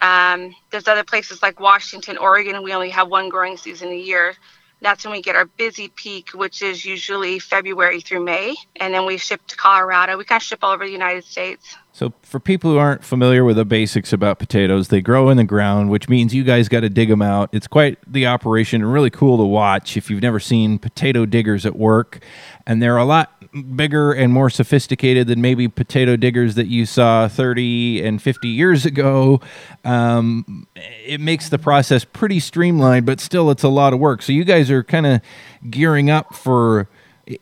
Um, 0.00 0.54
there's 0.70 0.88
other 0.88 1.04
places 1.04 1.40
like 1.42 1.60
Washington, 1.60 2.18
Oregon. 2.18 2.62
We 2.62 2.72
only 2.72 2.90
have 2.90 3.08
one 3.08 3.28
growing 3.28 3.56
season 3.56 3.88
a 3.88 3.96
year 3.96 4.34
that's 4.80 5.04
when 5.04 5.12
we 5.12 5.22
get 5.22 5.36
our 5.36 5.46
busy 5.46 5.88
peak, 5.88 6.30
which 6.30 6.62
is 6.62 6.84
usually 6.84 7.38
February 7.38 8.00
through 8.00 8.24
May. 8.24 8.54
And 8.76 8.94
then 8.94 9.06
we 9.06 9.16
ship 9.16 9.40
to 9.48 9.56
Colorado. 9.56 10.16
We 10.16 10.24
kind 10.24 10.40
of 10.40 10.44
ship 10.44 10.60
all 10.62 10.72
over 10.72 10.84
the 10.84 10.92
United 10.92 11.24
States. 11.24 11.76
So, 11.98 12.12
for 12.22 12.38
people 12.38 12.70
who 12.70 12.78
aren't 12.78 13.02
familiar 13.02 13.42
with 13.42 13.56
the 13.56 13.64
basics 13.64 14.12
about 14.12 14.38
potatoes, 14.38 14.86
they 14.86 15.00
grow 15.00 15.30
in 15.30 15.36
the 15.36 15.42
ground, 15.42 15.90
which 15.90 16.08
means 16.08 16.32
you 16.32 16.44
guys 16.44 16.68
got 16.68 16.82
to 16.82 16.88
dig 16.88 17.08
them 17.08 17.20
out. 17.20 17.50
It's 17.50 17.66
quite 17.66 17.98
the 18.06 18.24
operation 18.24 18.82
and 18.82 18.92
really 18.92 19.10
cool 19.10 19.36
to 19.36 19.42
watch 19.42 19.96
if 19.96 20.08
you've 20.08 20.22
never 20.22 20.38
seen 20.38 20.78
potato 20.78 21.26
diggers 21.26 21.66
at 21.66 21.74
work. 21.74 22.20
And 22.68 22.80
they're 22.80 22.98
a 22.98 23.04
lot 23.04 23.32
bigger 23.74 24.12
and 24.12 24.32
more 24.32 24.48
sophisticated 24.48 25.26
than 25.26 25.40
maybe 25.40 25.66
potato 25.66 26.14
diggers 26.14 26.54
that 26.54 26.68
you 26.68 26.86
saw 26.86 27.26
30 27.26 28.04
and 28.04 28.22
50 28.22 28.46
years 28.46 28.86
ago. 28.86 29.40
Um, 29.84 30.68
it 30.76 31.20
makes 31.20 31.48
the 31.48 31.58
process 31.58 32.04
pretty 32.04 32.38
streamlined, 32.38 33.06
but 33.06 33.18
still, 33.18 33.50
it's 33.50 33.64
a 33.64 33.68
lot 33.68 33.92
of 33.92 33.98
work. 33.98 34.22
So, 34.22 34.30
you 34.30 34.44
guys 34.44 34.70
are 34.70 34.84
kind 34.84 35.04
of 35.04 35.20
gearing 35.68 36.10
up 36.10 36.32
for. 36.32 36.88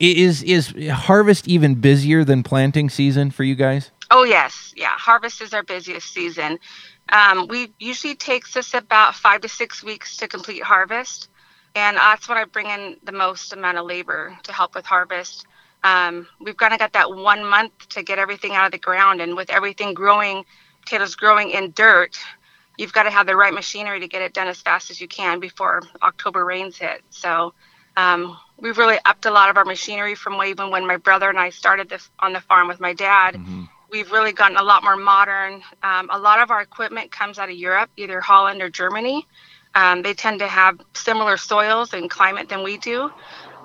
Is 0.00 0.42
is 0.42 0.74
harvest 0.90 1.46
even 1.46 1.76
busier 1.76 2.24
than 2.24 2.42
planting 2.42 2.88
season 2.90 3.30
for 3.30 3.44
you 3.44 3.54
guys? 3.54 3.92
Oh 4.10 4.24
yes, 4.24 4.72
yeah. 4.76 4.96
Harvest 4.96 5.40
is 5.40 5.52
our 5.52 5.62
busiest 5.62 6.12
season. 6.12 6.58
Um, 7.08 7.48
we 7.48 7.72
usually 7.78 8.14
takes 8.14 8.56
us 8.56 8.74
about 8.74 9.14
five 9.14 9.40
to 9.42 9.48
six 9.48 9.82
weeks 9.82 10.16
to 10.18 10.28
complete 10.28 10.62
harvest, 10.62 11.28
and 11.74 11.96
that's 11.96 12.28
when 12.28 12.38
I 12.38 12.44
bring 12.44 12.66
in 12.66 12.96
the 13.02 13.12
most 13.12 13.52
amount 13.52 13.78
of 13.78 13.86
labor 13.86 14.36
to 14.44 14.52
help 14.52 14.74
with 14.74 14.86
harvest. 14.86 15.46
Um, 15.84 16.26
we've 16.40 16.56
kind 16.56 16.72
of 16.72 16.78
got 16.78 16.92
that 16.94 17.14
one 17.14 17.44
month 17.44 17.88
to 17.90 18.02
get 18.02 18.18
everything 18.18 18.54
out 18.54 18.66
of 18.66 18.72
the 18.72 18.78
ground, 18.78 19.20
and 19.20 19.36
with 19.36 19.50
everything 19.50 19.94
growing, 19.94 20.44
potatoes 20.82 21.14
growing 21.16 21.50
in 21.50 21.72
dirt, 21.72 22.18
you've 22.76 22.92
got 22.92 23.04
to 23.04 23.10
have 23.10 23.26
the 23.26 23.36
right 23.36 23.54
machinery 23.54 24.00
to 24.00 24.08
get 24.08 24.22
it 24.22 24.34
done 24.34 24.48
as 24.48 24.60
fast 24.60 24.90
as 24.90 25.00
you 25.00 25.08
can 25.08 25.40
before 25.40 25.82
October 26.02 26.44
rains 26.44 26.76
hit. 26.76 27.02
So 27.10 27.54
um, 27.96 28.36
we've 28.58 28.78
really 28.78 28.98
upped 29.04 29.26
a 29.26 29.30
lot 29.30 29.50
of 29.50 29.56
our 29.56 29.64
machinery 29.64 30.14
from 30.14 30.40
even 30.42 30.70
when 30.70 30.86
my 30.86 30.96
brother 30.96 31.28
and 31.28 31.38
I 31.38 31.50
started 31.50 31.88
this 31.88 32.08
on 32.20 32.32
the 32.32 32.40
farm 32.40 32.68
with 32.68 32.80
my 32.80 32.92
dad. 32.92 33.34
Mm-hmm 33.34 33.64
we've 33.90 34.10
really 34.10 34.32
gotten 34.32 34.56
a 34.56 34.62
lot 34.62 34.82
more 34.82 34.96
modern. 34.96 35.62
Um, 35.82 36.08
a 36.10 36.18
lot 36.18 36.40
of 36.40 36.50
our 36.50 36.60
equipment 36.60 37.10
comes 37.10 37.38
out 37.38 37.48
of 37.48 37.56
Europe, 37.56 37.90
either 37.96 38.20
Holland 38.20 38.62
or 38.62 38.70
Germany. 38.70 39.26
Um, 39.74 40.02
they 40.02 40.14
tend 40.14 40.38
to 40.40 40.48
have 40.48 40.80
similar 40.94 41.36
soils 41.36 41.92
and 41.92 42.08
climate 42.08 42.48
than 42.48 42.62
we 42.62 42.78
do. 42.78 43.10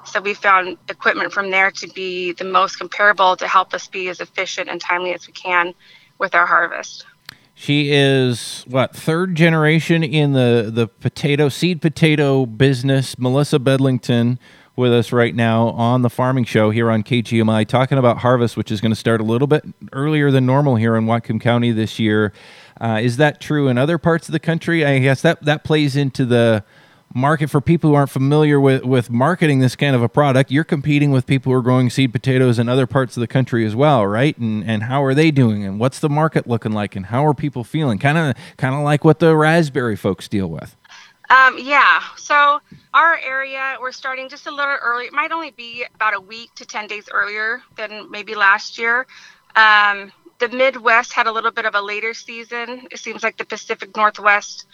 So 0.03 0.19
we 0.19 0.33
found 0.33 0.77
equipment 0.89 1.31
from 1.31 1.51
there 1.51 1.71
to 1.71 1.87
be 1.87 2.33
the 2.33 2.43
most 2.43 2.77
comparable 2.77 3.35
to 3.37 3.47
help 3.47 3.73
us 3.73 3.87
be 3.87 4.09
as 4.09 4.19
efficient 4.19 4.67
and 4.69 4.81
timely 4.81 5.13
as 5.13 5.27
we 5.27 5.33
can 5.33 5.73
with 6.17 6.35
our 6.35 6.45
harvest. 6.45 7.05
She 7.53 7.91
is 7.91 8.63
what 8.67 8.95
third 8.95 9.35
generation 9.35 10.03
in 10.03 10.33
the 10.33 10.71
the 10.73 10.87
potato 10.87 11.47
seed 11.47 11.81
potato 11.81 12.47
business. 12.47 13.19
Melissa 13.19 13.59
Bedlington 13.59 14.39
with 14.81 14.91
us 14.91 15.13
right 15.13 15.33
now 15.33 15.69
on 15.69 16.01
the 16.01 16.09
farming 16.09 16.43
show 16.43 16.71
here 16.71 16.91
on 16.91 17.03
KGMI, 17.03 17.65
talking 17.67 17.97
about 17.97 18.17
harvest, 18.17 18.57
which 18.57 18.71
is 18.71 18.81
going 18.81 18.91
to 18.91 18.97
start 18.97 19.21
a 19.21 19.23
little 19.23 19.47
bit 19.47 19.63
earlier 19.93 20.31
than 20.31 20.45
normal 20.45 20.75
here 20.75 20.97
in 20.97 21.05
Whatcom 21.05 21.39
County 21.39 21.71
this 21.71 21.99
year. 21.99 22.33
Uh, 22.81 22.99
is 23.01 23.17
that 23.17 23.39
true 23.39 23.69
in 23.69 23.77
other 23.77 23.97
parts 23.97 24.27
of 24.27 24.33
the 24.33 24.39
country? 24.39 24.83
I 24.83 24.99
guess 24.99 25.21
that 25.21 25.41
that 25.43 25.63
plays 25.63 25.95
into 25.95 26.25
the 26.25 26.65
market 27.13 27.49
for 27.49 27.61
people 27.61 27.89
who 27.89 27.95
aren't 27.95 28.09
familiar 28.09 28.59
with, 28.59 28.83
with 28.83 29.09
marketing 29.09 29.59
this 29.59 29.75
kind 29.75 29.95
of 29.95 30.01
a 30.01 30.09
product. 30.09 30.51
You're 30.51 30.63
competing 30.63 31.11
with 31.11 31.25
people 31.25 31.51
who 31.51 31.57
are 31.57 31.61
growing 31.61 31.89
seed 31.89 32.11
potatoes 32.11 32.59
in 32.59 32.69
other 32.69 32.87
parts 32.87 33.17
of 33.17 33.21
the 33.21 33.27
country 33.27 33.65
as 33.65 33.75
well, 33.75 34.05
right? 34.05 34.37
And 34.37 34.63
and 34.63 34.83
how 34.83 35.03
are 35.03 35.13
they 35.13 35.31
doing? 35.31 35.63
And 35.63 35.79
what's 35.79 35.99
the 35.99 36.09
market 36.09 36.47
looking 36.47 36.71
like? 36.71 36.95
And 36.95 37.07
how 37.07 37.25
are 37.25 37.33
people 37.33 37.63
feeling? 37.63 37.99
Kind 37.99 38.17
of 38.17 38.35
kind 38.57 38.75
of 38.75 38.81
like 38.81 39.03
what 39.03 39.19
the 39.19 39.35
raspberry 39.35 39.95
folks 39.95 40.27
deal 40.27 40.47
with. 40.47 40.75
Um, 41.31 41.57
yeah. 41.57 42.01
So 42.17 42.59
our 42.93 43.17
area, 43.17 43.77
we're 43.79 43.93
starting 43.93 44.27
just 44.27 44.47
a 44.47 44.51
little 44.51 44.77
early. 44.83 45.05
It 45.05 45.13
might 45.13 45.31
only 45.31 45.51
be 45.51 45.85
about 45.95 46.13
a 46.13 46.19
week 46.19 46.53
to 46.55 46.65
ten 46.65 46.87
days 46.87 47.07
earlier 47.09 47.61
than 47.77 48.11
maybe 48.11 48.35
last 48.35 48.77
year. 48.77 49.07
Um, 49.55 50.11
the 50.39 50.49
Midwest 50.49 51.13
had 51.13 51.27
a 51.27 51.31
little 51.31 51.51
bit 51.51 51.65
of 51.65 51.73
a 51.73 51.81
later 51.81 52.13
season. 52.13 52.87
It 52.91 52.99
seems 52.99 53.23
like 53.23 53.37
the 53.37 53.45
Pacific 53.45 53.95
Northwest 53.95 54.65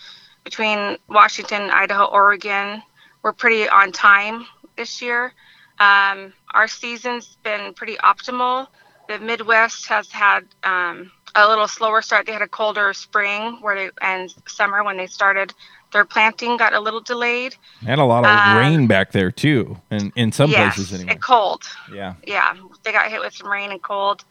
between 0.43 0.97
Washington, 1.07 1.69
Idaho, 1.69 2.05
Oregon. 2.05 2.81
We're 3.21 3.33
pretty 3.33 3.69
on 3.69 3.91
time 3.91 4.47
this 4.77 4.99
year. 4.99 5.33
Um, 5.79 6.33
our 6.55 6.67
season's 6.67 7.37
been 7.43 7.73
pretty 7.75 7.97
optimal. 7.97 8.67
The 9.07 9.19
Midwest 9.19 9.87
has 9.87 10.11
had 10.11 10.41
um, 10.63 11.11
a 11.37 11.47
little 11.47 11.67
slower 11.67 12.01
start. 12.01 12.25
They 12.25 12.33
had 12.33 12.41
a 12.41 12.47
colder 12.47 12.93
spring 12.93 13.57
where 13.61 13.75
they 13.75 13.89
and 14.01 14.33
summer 14.47 14.83
when 14.83 14.97
they 14.97 15.07
started 15.07 15.53
their 15.93 16.05
planting 16.05 16.57
got 16.57 16.73
a 16.73 16.79
little 16.79 16.99
delayed. 16.99 17.55
Had 17.81 17.99
a 17.99 18.03
lot 18.03 18.25
of 18.25 18.31
um, 18.31 18.57
rain 18.57 18.87
back 18.87 19.11
there 19.11 19.31
too, 19.31 19.77
and 19.89 20.11
in 20.15 20.31
some 20.31 20.49
yes, 20.49 20.75
places 20.75 20.93
anyway. 20.93 21.13
And 21.13 21.21
cold. 21.21 21.63
Yeah. 21.93 22.15
Yeah, 22.25 22.55
they 22.83 22.91
got 22.91 23.09
hit 23.09 23.21
with 23.21 23.33
some 23.33 23.49
rain 23.49 23.71
and 23.71 23.81
cold. 23.81 24.25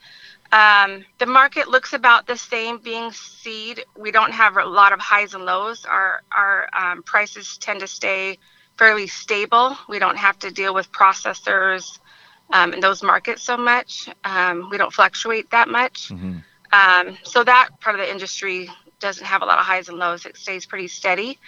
Um, 0.52 1.04
the 1.18 1.26
market 1.26 1.68
looks 1.68 1.92
about 1.92 2.26
the 2.26 2.36
same 2.36 2.78
being 2.78 3.10
seed. 3.10 3.84
We 3.96 4.10
don't 4.10 4.32
have 4.32 4.56
a 4.56 4.64
lot 4.64 4.92
of 4.92 5.00
highs 5.00 5.34
and 5.34 5.44
lows. 5.44 5.84
Our 5.84 6.22
our 6.30 6.68
um, 6.72 7.02
prices 7.02 7.58
tend 7.58 7.80
to 7.80 7.86
stay 7.86 8.38
fairly 8.78 9.06
stable. 9.06 9.76
We 9.88 9.98
don't 9.98 10.16
have 10.16 10.38
to 10.40 10.50
deal 10.50 10.74
with 10.74 10.92
processors 10.92 11.98
um, 12.52 12.74
in 12.74 12.80
those 12.80 13.02
markets 13.02 13.42
so 13.42 13.56
much. 13.56 14.08
Um, 14.24 14.68
we 14.70 14.76
don't 14.76 14.92
fluctuate 14.92 15.50
that 15.50 15.68
much. 15.68 16.10
Mm-hmm. 16.10 16.38
Um, 16.76 17.16
so 17.22 17.42
that 17.42 17.70
part 17.80 17.96
of 17.96 18.00
the 18.00 18.10
industry 18.10 18.70
doesn't 19.00 19.24
have 19.24 19.42
a 19.42 19.46
lot 19.46 19.58
of 19.58 19.64
highs 19.64 19.88
and 19.88 19.98
lows. 19.98 20.26
It 20.26 20.36
stays 20.36 20.66
pretty 20.66 20.88
steady. 20.88 21.38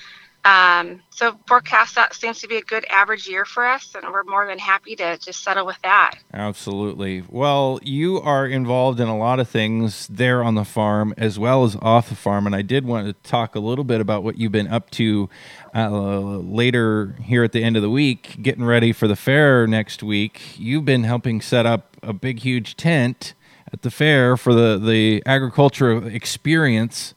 Um, 0.44 1.02
so 1.10 1.38
forecast 1.46 1.96
that 1.96 2.14
seems 2.14 2.40
to 2.40 2.48
be 2.48 2.56
a 2.56 2.62
good 2.62 2.86
average 2.88 3.28
year 3.28 3.44
for 3.44 3.66
us, 3.66 3.94
and 3.94 4.10
we're 4.10 4.22
more 4.24 4.46
than 4.46 4.58
happy 4.58 4.96
to 4.96 5.18
just 5.18 5.42
settle 5.42 5.66
with 5.66 5.76
that. 5.82 6.14
Absolutely. 6.32 7.24
Well, 7.28 7.80
you 7.82 8.20
are 8.20 8.46
involved 8.46 9.00
in 9.00 9.08
a 9.08 9.18
lot 9.18 9.40
of 9.40 9.48
things 9.48 10.06
there 10.06 10.42
on 10.42 10.54
the 10.54 10.64
farm 10.64 11.12
as 11.18 11.38
well 11.38 11.64
as 11.64 11.76
off 11.82 12.08
the 12.08 12.14
farm, 12.14 12.46
and 12.46 12.54
I 12.54 12.62
did 12.62 12.86
want 12.86 13.08
to 13.08 13.28
talk 13.28 13.56
a 13.56 13.60
little 13.60 13.84
bit 13.84 14.00
about 14.00 14.22
what 14.22 14.38
you've 14.38 14.52
been 14.52 14.68
up 14.68 14.90
to 14.92 15.28
uh, 15.74 15.88
later 15.90 17.16
here 17.20 17.42
at 17.44 17.52
the 17.52 17.62
end 17.62 17.76
of 17.76 17.82
the 17.82 17.90
week, 17.90 18.38
getting 18.40 18.64
ready 18.64 18.92
for 18.92 19.08
the 19.08 19.16
fair 19.16 19.66
next 19.66 20.02
week. 20.02 20.56
You've 20.56 20.84
been 20.84 21.04
helping 21.04 21.40
set 21.40 21.66
up 21.66 21.96
a 22.02 22.12
big, 22.12 22.38
huge 22.38 22.76
tent 22.76 23.34
at 23.72 23.82
the 23.82 23.90
fair 23.90 24.36
for 24.36 24.54
the 24.54 24.78
the 24.78 25.22
agriculture 25.26 26.06
experience 26.08 27.14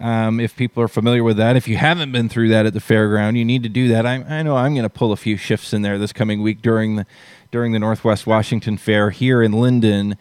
um, 0.00 0.40
if 0.40 0.56
people 0.56 0.82
are 0.82 0.88
familiar 0.88 1.22
with 1.22 1.36
that, 1.36 1.56
if 1.56 1.68
you 1.68 1.76
haven't 1.76 2.10
been 2.10 2.30
through 2.30 2.48
that 2.48 2.64
at 2.64 2.72
the 2.72 2.80
fairground, 2.80 3.36
you 3.36 3.44
need 3.44 3.62
to 3.64 3.68
do 3.68 3.88
that. 3.88 4.06
I, 4.06 4.14
I 4.14 4.42
know 4.42 4.56
I'm 4.56 4.72
going 4.72 4.84
to 4.84 4.88
pull 4.88 5.12
a 5.12 5.16
few 5.16 5.36
shifts 5.36 5.74
in 5.74 5.82
there 5.82 5.98
this 5.98 6.12
coming 6.12 6.40
week 6.40 6.62
during 6.62 6.96
the 6.96 7.06
during 7.50 7.72
the 7.72 7.78
Northwest 7.78 8.26
Washington 8.26 8.78
Fair 8.78 9.10
here 9.10 9.42
in 9.42 9.52
Lynden. 9.52 10.16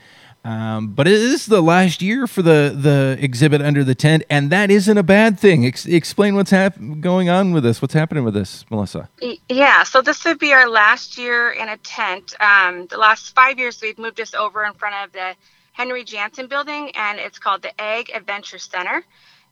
Um, 0.45 0.87
but 0.87 1.07
it 1.07 1.13
is 1.13 1.47
the 1.47 1.61
last 1.61 2.01
year 2.01 2.25
for 2.25 2.41
the 2.41 2.73
the 2.75 3.17
exhibit 3.19 3.61
under 3.61 3.83
the 3.83 3.93
tent, 3.95 4.23
and 4.29 4.49
that 4.51 4.71
isn't 4.71 4.97
a 4.97 5.03
bad 5.03 5.37
thing. 5.37 5.65
Ex- 5.65 5.85
explain 5.85 6.35
what's 6.35 6.51
hap- 6.51 6.79
going 7.01 7.29
on 7.29 7.51
with 7.51 7.63
this. 7.63 7.81
What's 7.81 7.93
happening 7.93 8.23
with 8.23 8.33
this, 8.33 8.65
Melissa? 8.69 9.09
Yeah, 9.49 9.83
so 9.83 10.01
this 10.01 10.23
would 10.23 10.39
be 10.39 10.53
our 10.53 10.69
last 10.69 11.17
year 11.17 11.51
in 11.51 11.67
a 11.67 11.77
tent. 11.77 12.35
Um, 12.39 12.87
the 12.87 12.97
last 12.97 13.35
five 13.35 13.59
years, 13.59 13.81
we've 13.81 13.99
moved 13.99 14.19
us 14.21 14.33
over 14.33 14.63
in 14.63 14.73
front 14.73 14.95
of 15.03 15.11
the 15.11 15.35
Henry 15.73 16.03
Jansen 16.05 16.47
building, 16.47 16.91
and 16.95 17.19
it's 17.19 17.37
called 17.39 17.61
the 17.61 17.79
Ag 17.81 18.11
Adventure 18.15 18.59
Center. 18.59 19.03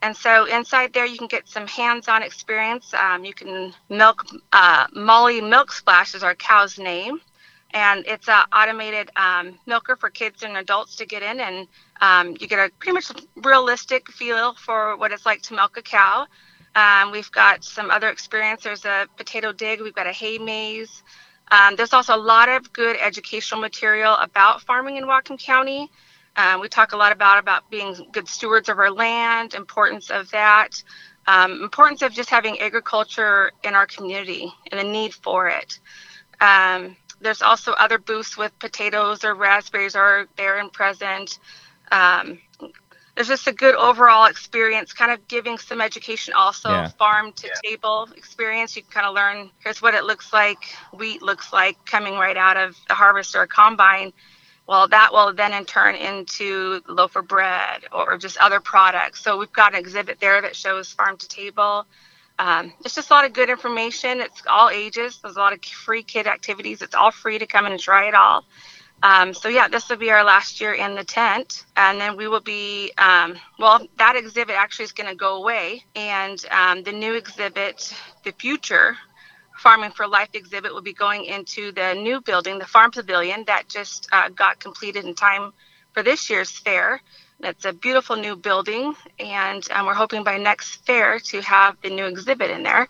And 0.01 0.15
so 0.15 0.46
inside 0.46 0.94
there, 0.94 1.06
you 1.06 1.17
can 1.17 1.27
get 1.27 1.50
some 1.50 1.67
hands-on 1.67 2.22
experience. 2.22 2.94
Um, 2.94 3.25
you 3.25 3.34
can 3.34 3.74
milk 3.89 4.25
uh, 4.53 4.88
Molly 4.94 5.41
Milk 5.41 5.72
Splash 5.72 6.13
is 6.13 6.24
our 6.24 6.36
cow's 6.36 6.77
name, 6.77 7.20
and 7.71 8.05
it's 8.07 8.27
an 8.29 8.45
automated 8.53 9.12
um, 9.15 9.59
milker 9.65 9.95
for 9.95 10.09
kids 10.09 10.43
and 10.43 10.57
adults 10.57 10.95
to 10.97 11.05
get 11.05 11.24
in, 11.24 11.39
and 11.39 11.67
um, 12.01 12.36
you 12.39 12.47
get 12.47 12.59
a 12.59 12.71
pretty 12.79 12.93
much 12.93 13.12
realistic 13.36 14.09
feel 14.12 14.53
for 14.53 14.97
what 14.97 15.12
it's 15.12 15.25
like 15.25 15.41
to 15.43 15.53
milk 15.53 15.77
a 15.77 15.81
cow. 15.81 16.27
Um, 16.75 17.12
we've 17.12 17.31
got 17.31 17.63
some 17.63 17.89
other 17.89 18.09
experience. 18.09 18.63
There's 18.63 18.86
a 18.86 19.07
potato 19.17 19.51
dig. 19.51 19.81
We've 19.81 19.95
got 19.95 20.07
a 20.07 20.12
hay 20.12 20.38
maze. 20.38 21.03
Um, 21.50 21.75
there's 21.75 21.93
also 21.93 22.15
a 22.15 22.17
lot 22.17 22.50
of 22.50 22.71
good 22.74 22.97
educational 23.00 23.62
material 23.62 24.15
about 24.15 24.62
farming 24.62 24.97
in 24.97 25.05
Whatcom 25.05 25.39
County. 25.39 25.89
Um, 26.36 26.62
we 26.62 26.67
talk 26.67 26.91
a 26.91 26.97
lot 26.97 27.12
about 27.12 27.39
about 27.39 27.69
being 27.71 27.95
good 28.12 28.27
stewards 28.27 28.69
of 28.69 28.77
our 28.77 28.91
land, 28.91 29.55
importance 29.55 30.12
of 30.12 30.29
that, 30.31 30.83
um, 31.25 31.63
importance 31.63 32.03
of 32.03 32.13
just 32.13 32.29
having 32.29 32.59
agriculture 32.59 33.51
in 33.63 33.74
our 33.74 33.88
community 33.88 34.53
and 34.71 34.79
the 34.79 34.83
need 34.83 35.13
for 35.13 35.47
it. 35.47 35.79
Um, 36.39 36.95
there's 37.21 37.41
also 37.41 37.71
other 37.74 37.97
booths 37.97 38.38
with 38.38 38.57
potatoes 38.59 39.24
or 39.24 39.33
raspberries 39.33 39.95
are 39.95 40.27
there 40.38 40.59
and 40.59 40.71
present. 40.71 41.39
Um, 41.91 42.39
there's 43.15 43.27
just 43.27 43.47
a 43.47 43.53
good 43.53 43.74
overall 43.74 44.25
experience, 44.25 44.93
kind 44.93 45.12
of 45.12 45.27
giving 45.27 45.57
some 45.57 45.81
education 45.81 46.36
also, 46.36 46.69
yeah. 46.69 46.88
farm 46.89 47.31
to 47.33 47.47
yeah. 47.47 47.71
table 47.71 48.07
experience. 48.15 48.75
You 48.75 48.83
can 48.83 48.91
kind 48.91 49.07
of 49.07 49.15
learn 49.15 49.50
here's 49.63 49.81
what 49.81 49.95
it 49.95 50.03
looks 50.03 50.31
like, 50.31 50.59
wheat 50.93 51.24
looks 51.24 51.51
like 51.51 51.83
coming 51.86 52.13
right 52.13 52.38
out 52.38 52.57
of 52.57 52.75
the 52.88 52.93
harvest 52.93 53.36
or 53.36 53.47
combine 53.47 54.13
well, 54.67 54.89
that 54.89 55.13
will 55.13 55.33
then 55.33 55.53
in 55.53 55.63
turn 55.65 55.95
into 55.95 56.81
loaf 56.89 57.15
of 57.15 57.27
bread 57.27 57.86
or 57.93 58.17
just 58.17 58.38
other 58.38 58.59
products. 58.59 59.21
So 59.24 59.38
we've 59.38 59.51
got 59.51 59.74
an 59.74 59.79
exhibit 59.79 60.19
there 60.19 60.41
that 60.41 60.57
shows 60.57 60.91
farm 60.91 61.17
to 61.17 61.27
table. 61.27 61.88
Um, 62.39 62.74
it's 62.86 62.96
just 62.96 63.10
a 63.10 63.13
lot 63.13 63.25
of 63.25 63.34
good 63.34 63.50
information. 63.50 64.22
It's 64.22 64.44
all 64.48 64.70
ages. 64.70 65.20
There's 65.22 65.36
a 65.36 65.39
lot 65.39 65.53
of 65.53 65.63
free 65.63 66.03
kid 66.03 66.27
activities. 66.27 66.82
It's 66.82 66.96
all 66.96 67.12
free 67.12 67.39
to 67.39 67.48
come 67.48 67.65
and 67.65 67.79
try 67.79 68.08
it 68.08 68.13
all. 68.13 68.46
Um, 69.03 69.34
so 69.34 69.48
yeah, 69.48 69.67
this 69.67 69.89
will 69.89 69.98
be 69.98 70.10
our 70.10 70.24
last 70.24 70.60
year 70.60 70.74
in 70.74 70.96
the 70.96 71.03
tent, 71.03 71.65
and 71.75 72.01
then 72.01 72.17
we 72.17 72.27
will 72.27 72.41
be. 72.41 72.91
Um, 72.98 73.36
well, 73.60 73.88
that 73.98 74.15
exhibit 74.15 74.56
actually 74.56 74.86
is 74.86 74.91
going 74.91 75.10
to 75.10 75.15
go 75.15 75.36
away, 75.36 75.84
and 75.96 76.44
um, 76.50 76.84
the 76.84 76.91
new 76.91 77.13
exhibit, 77.13 77.94
the 78.24 78.32
future, 78.32 78.98
Farming 79.58 79.91
for 79.91 80.08
Life 80.08 80.29
exhibit 80.34 80.74
will 80.74 80.82
be 80.82 80.94
going 80.94 81.25
into 81.25 81.72
the 81.72 81.94
new 81.94 82.22
building, 82.22 82.60
the 82.60 82.65
Farm 82.65 82.91
Pavilion, 82.91 83.44
that 83.46 83.67
just 83.67 84.08
uh, 84.12 84.29
got 84.29 84.60
completed 84.60 85.06
in 85.06 85.13
time 85.13 85.51
for 85.94 86.03
this 86.03 86.29
year's 86.29 86.51
fair. 86.51 87.01
It's 87.39 87.65
a 87.65 87.74
beautiful 87.74 88.15
new 88.15 88.36
building, 88.36 88.96
and 89.20 89.65
um, 89.72 89.86
we're 89.86 89.94
hoping 89.94 90.24
by 90.24 90.38
next 90.38 90.86
fair 90.86 91.20
to 91.20 91.41
have 91.41 91.77
the 91.84 91.89
new 91.89 92.06
exhibit 92.06 92.50
in 92.50 92.63
there. 92.63 92.88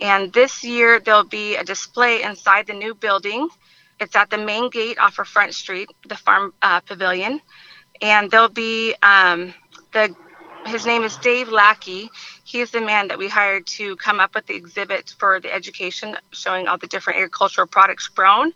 And 0.00 0.32
this 0.32 0.64
year, 0.64 0.98
there'll 0.98 1.24
be 1.24 1.56
a 1.56 1.64
display 1.64 2.22
inside 2.22 2.66
the 2.66 2.72
new 2.72 2.94
building. 2.94 3.48
It's 4.00 4.16
at 4.16 4.30
the 4.30 4.38
main 4.38 4.70
gate 4.70 4.98
off 4.98 5.18
of 5.18 5.28
Front 5.28 5.54
Street, 5.54 5.90
the 6.08 6.16
Farm 6.16 6.54
uh, 6.62 6.80
Pavilion. 6.80 7.40
And 8.00 8.30
there'll 8.30 8.48
be 8.48 8.94
um, 9.02 9.52
the 9.92 10.14
his 10.66 10.84
name 10.84 11.02
is 11.04 11.16
Dave 11.18 11.48
Lackey. 11.48 12.10
He 12.44 12.60
is 12.60 12.72
the 12.72 12.80
man 12.80 13.08
that 13.08 13.18
we 13.18 13.28
hired 13.28 13.66
to 13.78 13.94
come 13.96 14.18
up 14.18 14.34
with 14.34 14.46
the 14.46 14.54
exhibit 14.54 15.14
for 15.18 15.38
the 15.38 15.52
education, 15.54 16.16
showing 16.32 16.66
all 16.66 16.76
the 16.76 16.88
different 16.88 17.18
agricultural 17.18 17.68
products 17.68 18.08
grown. 18.08 18.52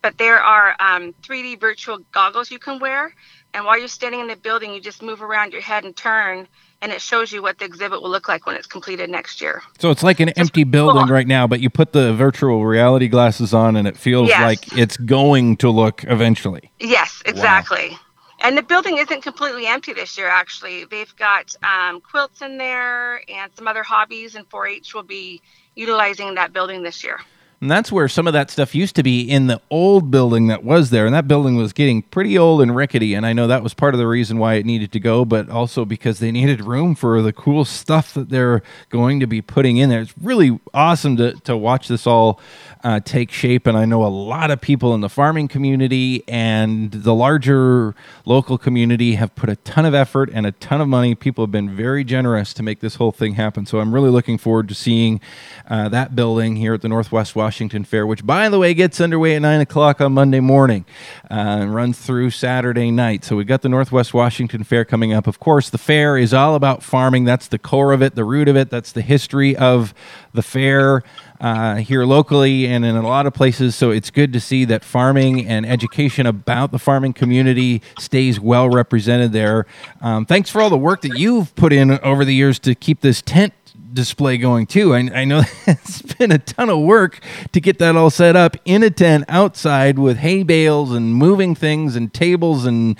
But 0.00 0.16
there 0.16 0.38
are 0.38 0.74
um, 0.80 1.12
3D 1.22 1.60
virtual 1.60 1.98
goggles 2.12 2.50
you 2.50 2.58
can 2.58 2.78
wear, 2.78 3.12
and 3.52 3.64
while 3.64 3.78
you're 3.78 3.88
standing 3.88 4.20
in 4.20 4.28
the 4.28 4.36
building, 4.36 4.72
you 4.72 4.80
just 4.80 5.02
move 5.02 5.22
around 5.22 5.52
your 5.52 5.62
head 5.62 5.84
and 5.84 5.96
turn, 5.96 6.46
and 6.82 6.92
it 6.92 7.00
shows 7.00 7.32
you 7.32 7.42
what 7.42 7.58
the 7.58 7.64
exhibit 7.64 8.00
will 8.00 8.10
look 8.10 8.28
like 8.28 8.46
when 8.46 8.56
it's 8.56 8.66
completed 8.66 9.10
next 9.10 9.40
year. 9.40 9.62
So 9.78 9.90
it's 9.90 10.02
like 10.02 10.20
an 10.20 10.30
empty 10.30 10.64
building 10.64 11.06
cool. 11.06 11.12
right 11.12 11.26
now, 11.26 11.46
but 11.46 11.60
you 11.60 11.68
put 11.70 11.92
the 11.92 12.14
virtual 12.14 12.64
reality 12.64 13.08
glasses 13.08 13.52
on, 13.52 13.76
and 13.76 13.88
it 13.88 13.96
feels 13.96 14.28
yes. 14.28 14.40
like 14.40 14.78
it's 14.78 14.96
going 14.96 15.56
to 15.58 15.70
look 15.70 16.04
eventually. 16.04 16.70
Yes, 16.78 17.22
exactly. 17.26 17.88
Wow 17.90 17.98
And 18.42 18.56
the 18.56 18.62
building 18.62 18.98
isn't 18.98 19.22
completely 19.22 19.66
empty 19.66 19.92
this 19.92 20.16
year, 20.16 20.28
actually. 20.28 20.84
They've 20.84 21.14
got 21.16 21.54
um, 21.62 22.00
quilts 22.00 22.40
in 22.42 22.56
there 22.56 23.20
and 23.28 23.50
some 23.56 23.68
other 23.68 23.82
hobbies, 23.82 24.34
and 24.34 24.46
4 24.48 24.66
H 24.66 24.94
will 24.94 25.02
be 25.02 25.42
utilizing 25.74 26.34
that 26.36 26.52
building 26.52 26.82
this 26.82 27.04
year. 27.04 27.20
And 27.62 27.70
that's 27.70 27.92
where 27.92 28.08
some 28.08 28.26
of 28.26 28.32
that 28.32 28.50
stuff 28.50 28.74
used 28.74 28.96
to 28.96 29.02
be 29.02 29.20
in 29.20 29.46
the 29.46 29.60
old 29.68 30.10
building 30.10 30.46
that 30.46 30.64
was 30.64 30.88
there. 30.88 31.04
And 31.04 31.14
that 31.14 31.28
building 31.28 31.56
was 31.56 31.74
getting 31.74 32.00
pretty 32.00 32.38
old 32.38 32.62
and 32.62 32.74
rickety. 32.74 33.12
And 33.12 33.26
I 33.26 33.34
know 33.34 33.46
that 33.48 33.62
was 33.62 33.74
part 33.74 33.92
of 33.92 33.98
the 33.98 34.06
reason 34.06 34.38
why 34.38 34.54
it 34.54 34.64
needed 34.64 34.92
to 34.92 35.00
go, 35.00 35.26
but 35.26 35.50
also 35.50 35.84
because 35.84 36.20
they 36.20 36.32
needed 36.32 36.64
room 36.64 36.94
for 36.94 37.20
the 37.20 37.34
cool 37.34 37.66
stuff 37.66 38.14
that 38.14 38.30
they're 38.30 38.62
going 38.88 39.20
to 39.20 39.26
be 39.26 39.42
putting 39.42 39.76
in 39.76 39.90
there. 39.90 40.00
It's 40.00 40.14
really 40.18 40.58
awesome 40.72 41.18
to, 41.18 41.34
to 41.40 41.54
watch 41.54 41.88
this 41.88 42.06
all 42.06 42.40
uh, 42.82 43.00
take 43.00 43.30
shape. 43.30 43.66
And 43.66 43.76
I 43.76 43.84
know 43.84 44.06
a 44.06 44.08
lot 44.08 44.50
of 44.50 44.62
people 44.62 44.94
in 44.94 45.02
the 45.02 45.10
farming 45.10 45.48
community 45.48 46.24
and 46.26 46.90
the 46.90 47.14
larger 47.14 47.94
local 48.24 48.56
community 48.56 49.16
have 49.16 49.34
put 49.34 49.50
a 49.50 49.56
ton 49.56 49.84
of 49.84 49.92
effort 49.92 50.30
and 50.32 50.46
a 50.46 50.52
ton 50.52 50.80
of 50.80 50.88
money. 50.88 51.14
People 51.14 51.44
have 51.44 51.52
been 51.52 51.76
very 51.76 52.04
generous 52.04 52.54
to 52.54 52.62
make 52.62 52.80
this 52.80 52.94
whole 52.94 53.12
thing 53.12 53.34
happen. 53.34 53.66
So 53.66 53.80
I'm 53.80 53.94
really 53.94 54.08
looking 54.08 54.38
forward 54.38 54.66
to 54.70 54.74
seeing 54.74 55.20
uh, 55.68 55.90
that 55.90 56.16
building 56.16 56.56
here 56.56 56.72
at 56.72 56.80
the 56.80 56.88
Northwest 56.88 57.36
Washington 57.36 57.49
Fair, 57.50 58.06
which, 58.06 58.24
by 58.24 58.48
the 58.48 58.58
way, 58.58 58.74
gets 58.74 59.00
underway 59.00 59.36
at 59.36 59.42
9 59.42 59.60
o'clock 59.60 60.00
on 60.00 60.12
Monday 60.12 60.40
morning 60.40 60.84
uh, 61.30 61.34
and 61.34 61.74
runs 61.74 61.98
through 61.98 62.30
Saturday 62.30 62.90
night. 62.90 63.24
So 63.24 63.36
we've 63.36 63.46
got 63.46 63.62
the 63.62 63.68
Northwest 63.68 64.14
Washington 64.14 64.62
Fair 64.62 64.84
coming 64.84 65.12
up. 65.12 65.26
Of 65.26 65.40
course, 65.40 65.68
the 65.68 65.78
fair 65.78 66.16
is 66.16 66.32
all 66.32 66.54
about 66.54 66.82
farming. 66.82 67.24
That's 67.24 67.48
the 67.48 67.58
core 67.58 67.92
of 67.92 68.02
it, 68.02 68.14
the 68.14 68.24
root 68.24 68.48
of 68.48 68.56
it. 68.56 68.70
That's 68.70 68.92
the 68.92 69.02
history 69.02 69.56
of 69.56 69.92
the 70.32 70.42
fair 70.42 71.02
uh, 71.40 71.76
here 71.76 72.04
locally 72.04 72.66
and 72.66 72.84
in 72.84 72.96
a 72.96 73.02
lot 73.02 73.26
of 73.26 73.32
places. 73.32 73.74
So 73.74 73.90
it's 73.90 74.10
good 74.10 74.32
to 74.34 74.40
see 74.40 74.64
that 74.66 74.84
farming 74.84 75.46
and 75.46 75.66
education 75.66 76.26
about 76.26 76.70
the 76.70 76.78
farming 76.78 77.14
community 77.14 77.82
stays 77.98 78.38
well 78.38 78.68
represented 78.68 79.32
there. 79.32 79.66
Um, 80.00 80.26
thanks 80.26 80.50
for 80.50 80.60
all 80.60 80.70
the 80.70 80.78
work 80.78 81.00
that 81.02 81.18
you've 81.18 81.54
put 81.54 81.72
in 81.72 81.98
over 82.00 82.24
the 82.24 82.34
years 82.34 82.58
to 82.60 82.74
keep 82.74 83.00
this 83.00 83.22
tent 83.22 83.54
display 83.92 84.38
going 84.38 84.66
too. 84.66 84.94
I, 84.94 85.10
I 85.12 85.24
know 85.24 85.42
it's 85.66 86.02
been 86.02 86.32
a 86.32 86.38
ton 86.38 86.68
of 86.68 86.80
work 86.80 87.20
to 87.52 87.60
get 87.60 87.78
that 87.78 87.96
all 87.96 88.10
set 88.10 88.36
up 88.36 88.56
in 88.64 88.82
a 88.82 88.90
tent 88.90 89.24
outside 89.28 89.98
with 89.98 90.18
hay 90.18 90.42
bales 90.42 90.92
and 90.92 91.14
moving 91.14 91.54
things 91.54 91.96
and 91.96 92.12
tables 92.12 92.66
and 92.66 92.96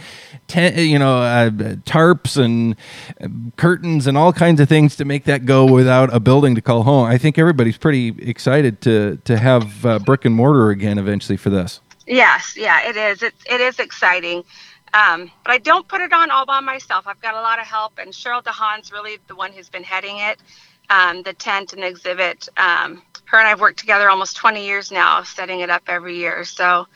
tent, 0.48 0.76
you 0.76 0.98
know 0.98 1.18
uh, 1.18 1.50
tarps 1.50 2.42
and 2.42 2.76
uh, 3.20 3.28
curtains 3.56 4.06
and 4.06 4.16
all 4.16 4.32
kinds 4.32 4.60
of 4.60 4.68
things 4.68 4.96
to 4.96 5.04
make 5.04 5.24
that 5.24 5.46
go 5.46 5.64
without 5.64 6.12
a 6.14 6.20
building 6.20 6.54
to 6.54 6.60
call 6.60 6.82
home. 6.82 7.06
I 7.06 7.18
think 7.18 7.38
everybody's 7.38 7.78
pretty 7.78 8.08
excited 8.18 8.80
to 8.82 9.16
to 9.24 9.38
have 9.38 9.86
uh, 9.86 9.98
brick 9.98 10.24
and 10.24 10.34
mortar 10.34 10.70
again 10.70 10.98
eventually 10.98 11.36
for 11.36 11.50
this. 11.50 11.80
Yes, 12.06 12.54
yeah, 12.56 12.88
it 12.88 12.96
is. 12.96 13.22
It 13.22 13.34
it 13.48 13.60
is 13.60 13.78
exciting. 13.78 14.44
Um, 14.92 15.30
but 15.44 15.52
I 15.52 15.58
don't 15.58 15.86
put 15.86 16.00
it 16.00 16.12
on 16.12 16.32
all 16.32 16.44
by 16.44 16.58
myself. 16.58 17.06
I've 17.06 17.20
got 17.20 17.34
a 17.34 17.40
lot 17.40 17.60
of 17.60 17.66
help, 17.66 17.98
and 17.98 18.12
Cheryl 18.12 18.42
DeHaan's 18.42 18.90
really 18.90 19.18
the 19.28 19.36
one 19.36 19.52
who's 19.52 19.68
been 19.68 19.84
heading 19.84 20.18
it 20.18 20.40
um, 20.90 21.22
the 21.22 21.32
tent 21.32 21.72
and 21.72 21.82
the 21.82 21.86
exhibit. 21.86 22.48
Um, 22.56 23.02
her 23.26 23.38
and 23.38 23.46
I've 23.46 23.60
worked 23.60 23.78
together 23.78 24.10
almost 24.10 24.36
20 24.36 24.66
years 24.66 24.90
now, 24.90 25.22
setting 25.22 25.60
it 25.60 25.70
up 25.70 25.84
every 25.86 26.16
year. 26.16 26.44
So 26.44 26.86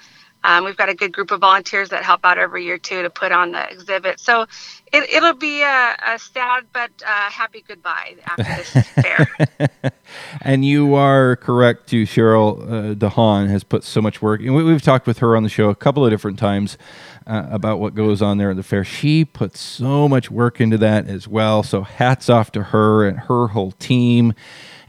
um, 0.45 0.65
we've 0.65 0.77
got 0.77 0.91
a 0.91 0.95
good 0.95 1.13
group 1.13 1.31
of 1.31 1.41
volunteers 1.41 1.89
that 1.89 2.05
help 2.05 2.21
out 2.23 2.37
every 2.39 2.65
year 2.65 2.77
too 2.77 3.03
to 3.03 3.11
put 3.11 3.33
on 3.33 3.53
the 3.53 3.69
exhibit. 3.71 4.21
So 4.21 4.47
it, 4.93 5.23
will 5.23 5.33
be 5.35 5.63
a, 5.63 5.97
a, 6.07 6.19
sad 6.19 6.67
but 6.73 6.91
uh, 7.05 7.31
happy 7.31 7.65
goodbye 7.67 8.17
after 8.27 8.45
this 8.45 8.89
fair. 8.89 9.71
and 10.43 10.65
you 10.65 10.95
are 10.95 11.37
correct 11.37 11.89
too. 11.89 12.05
Cheryl 12.05 12.63
uh, 12.63 12.95
DeHaan 12.95 13.49
has 13.49 13.65
put 13.65 13.83
so 13.83 14.03
much 14.03 14.21
work, 14.21 14.43
and 14.43 14.55
we, 14.55 14.71
have 14.71 14.83
talked 14.83 15.07
with 15.07 15.19
her 15.19 15.35
on 15.35 15.43
the 15.43 15.49
show 15.49 15.71
a 15.71 15.75
couple 15.75 16.05
of 16.05 16.11
different 16.11 16.39
times 16.39 16.77
uh, 17.27 17.47
about 17.51 17.81
what 17.81 17.95
goes 17.95 18.21
on 18.21 18.37
there 18.39 18.51
at 18.51 18.57
the 18.57 18.63
fair. 18.63 18.85
She 18.85 19.25
puts 19.25 19.59
so 19.59 20.09
much 20.09 20.31
work 20.31 20.61
into 20.61 20.77
that 20.79 21.09
as 21.09 21.27
well. 21.27 21.63
So 21.63 21.83
hats 21.83 22.29
off 22.29 22.53
to 22.53 22.65
her 22.65 23.07
and 23.07 23.19
her 23.19 23.49
whole 23.49 23.73
team, 23.73 24.35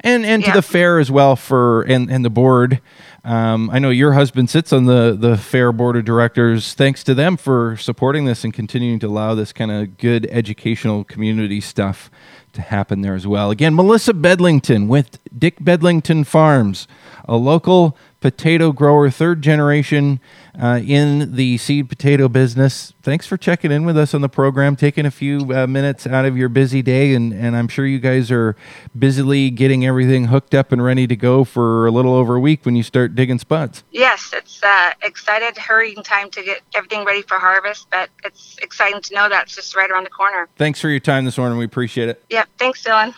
and 0.05 0.25
and 0.25 0.43
yeah. 0.43 0.53
to 0.53 0.57
the 0.57 0.61
fair 0.61 0.99
as 0.99 1.11
well 1.11 1.35
for 1.35 1.81
and 1.81 2.09
and 2.09 2.23
the 2.23 2.29
board. 2.29 2.79
Um, 3.23 3.71
I 3.71 3.79
know 3.79 3.89
your 3.89 4.13
husband 4.13 4.49
sits 4.49 4.71
on 4.71 4.85
the 4.85 5.17
the 5.19 5.35
fair 5.35 5.71
board 5.71 5.97
of 5.97 6.05
directors. 6.05 6.73
Thanks 6.75 7.03
to 7.05 7.13
them 7.13 7.37
for 7.37 7.75
supporting 7.77 8.25
this 8.25 8.43
and 8.43 8.53
continuing 8.53 8.99
to 8.99 9.07
allow 9.07 9.33
this 9.35 9.51
kind 9.51 9.71
of 9.71 9.97
good 9.97 10.27
educational 10.29 11.03
community 11.03 11.59
stuff 11.59 12.11
to 12.53 12.61
happen 12.61 13.01
there 13.01 13.15
as 13.15 13.27
well. 13.27 13.51
Again, 13.51 13.75
Melissa 13.75 14.13
Bedlington 14.13 14.87
with 14.87 15.19
Dick 15.37 15.57
Bedlington 15.59 16.23
Farms, 16.23 16.87
a 17.27 17.35
local 17.35 17.97
potato 18.25 18.71
grower, 18.71 19.07
third 19.11 19.43
generation 19.43 20.19
uh, 20.59 20.81
in 20.83 21.35
the 21.35 21.59
seed 21.59 21.87
potato 21.87 22.27
business. 22.27 22.91
Thanks 23.03 23.27
for 23.27 23.37
checking 23.37 23.71
in 23.71 23.85
with 23.85 23.95
us 23.95 24.15
on 24.15 24.21
the 24.21 24.29
program, 24.29 24.75
taking 24.75 25.05
a 25.05 25.11
few 25.11 25.53
uh, 25.53 25.67
minutes 25.67 26.07
out 26.07 26.25
of 26.25 26.35
your 26.35 26.49
busy 26.49 26.81
day. 26.81 27.13
And, 27.13 27.31
and 27.31 27.55
I'm 27.55 27.67
sure 27.67 27.85
you 27.85 27.99
guys 27.99 28.31
are 28.31 28.55
busily 28.97 29.51
getting 29.51 29.85
everything 29.85 30.25
hooked 30.25 30.55
up 30.55 30.71
and 30.71 30.83
ready 30.83 31.05
to 31.05 31.15
go 31.15 31.43
for 31.43 31.85
a 31.85 31.91
little 31.91 32.15
over 32.15 32.37
a 32.37 32.39
week 32.39 32.65
when 32.65 32.75
you 32.75 32.81
start 32.81 33.13
digging 33.13 33.37
spuds. 33.37 33.83
Yes, 33.91 34.31
it's 34.33 34.59
uh, 34.63 34.93
excited, 35.03 35.55
hurrying 35.55 36.01
time 36.01 36.31
to 36.31 36.41
get 36.41 36.61
everything 36.73 37.05
ready 37.05 37.21
for 37.21 37.37
harvest, 37.37 37.85
but 37.91 38.09
it's 38.23 38.57
exciting 38.57 39.01
to 39.01 39.13
know 39.13 39.29
that's 39.29 39.53
just 39.53 39.75
right 39.75 39.91
around 39.91 40.05
the 40.05 40.09
corner. 40.09 40.49
Thanks 40.55 40.81
for 40.81 40.89
your 40.89 40.99
time 40.99 41.25
this 41.25 41.37
morning. 41.37 41.59
We 41.59 41.65
appreciate 41.65 42.09
it. 42.09 42.23
Yep. 42.31 42.47
Thanks, 42.57 42.83
Dylan. 42.83 43.13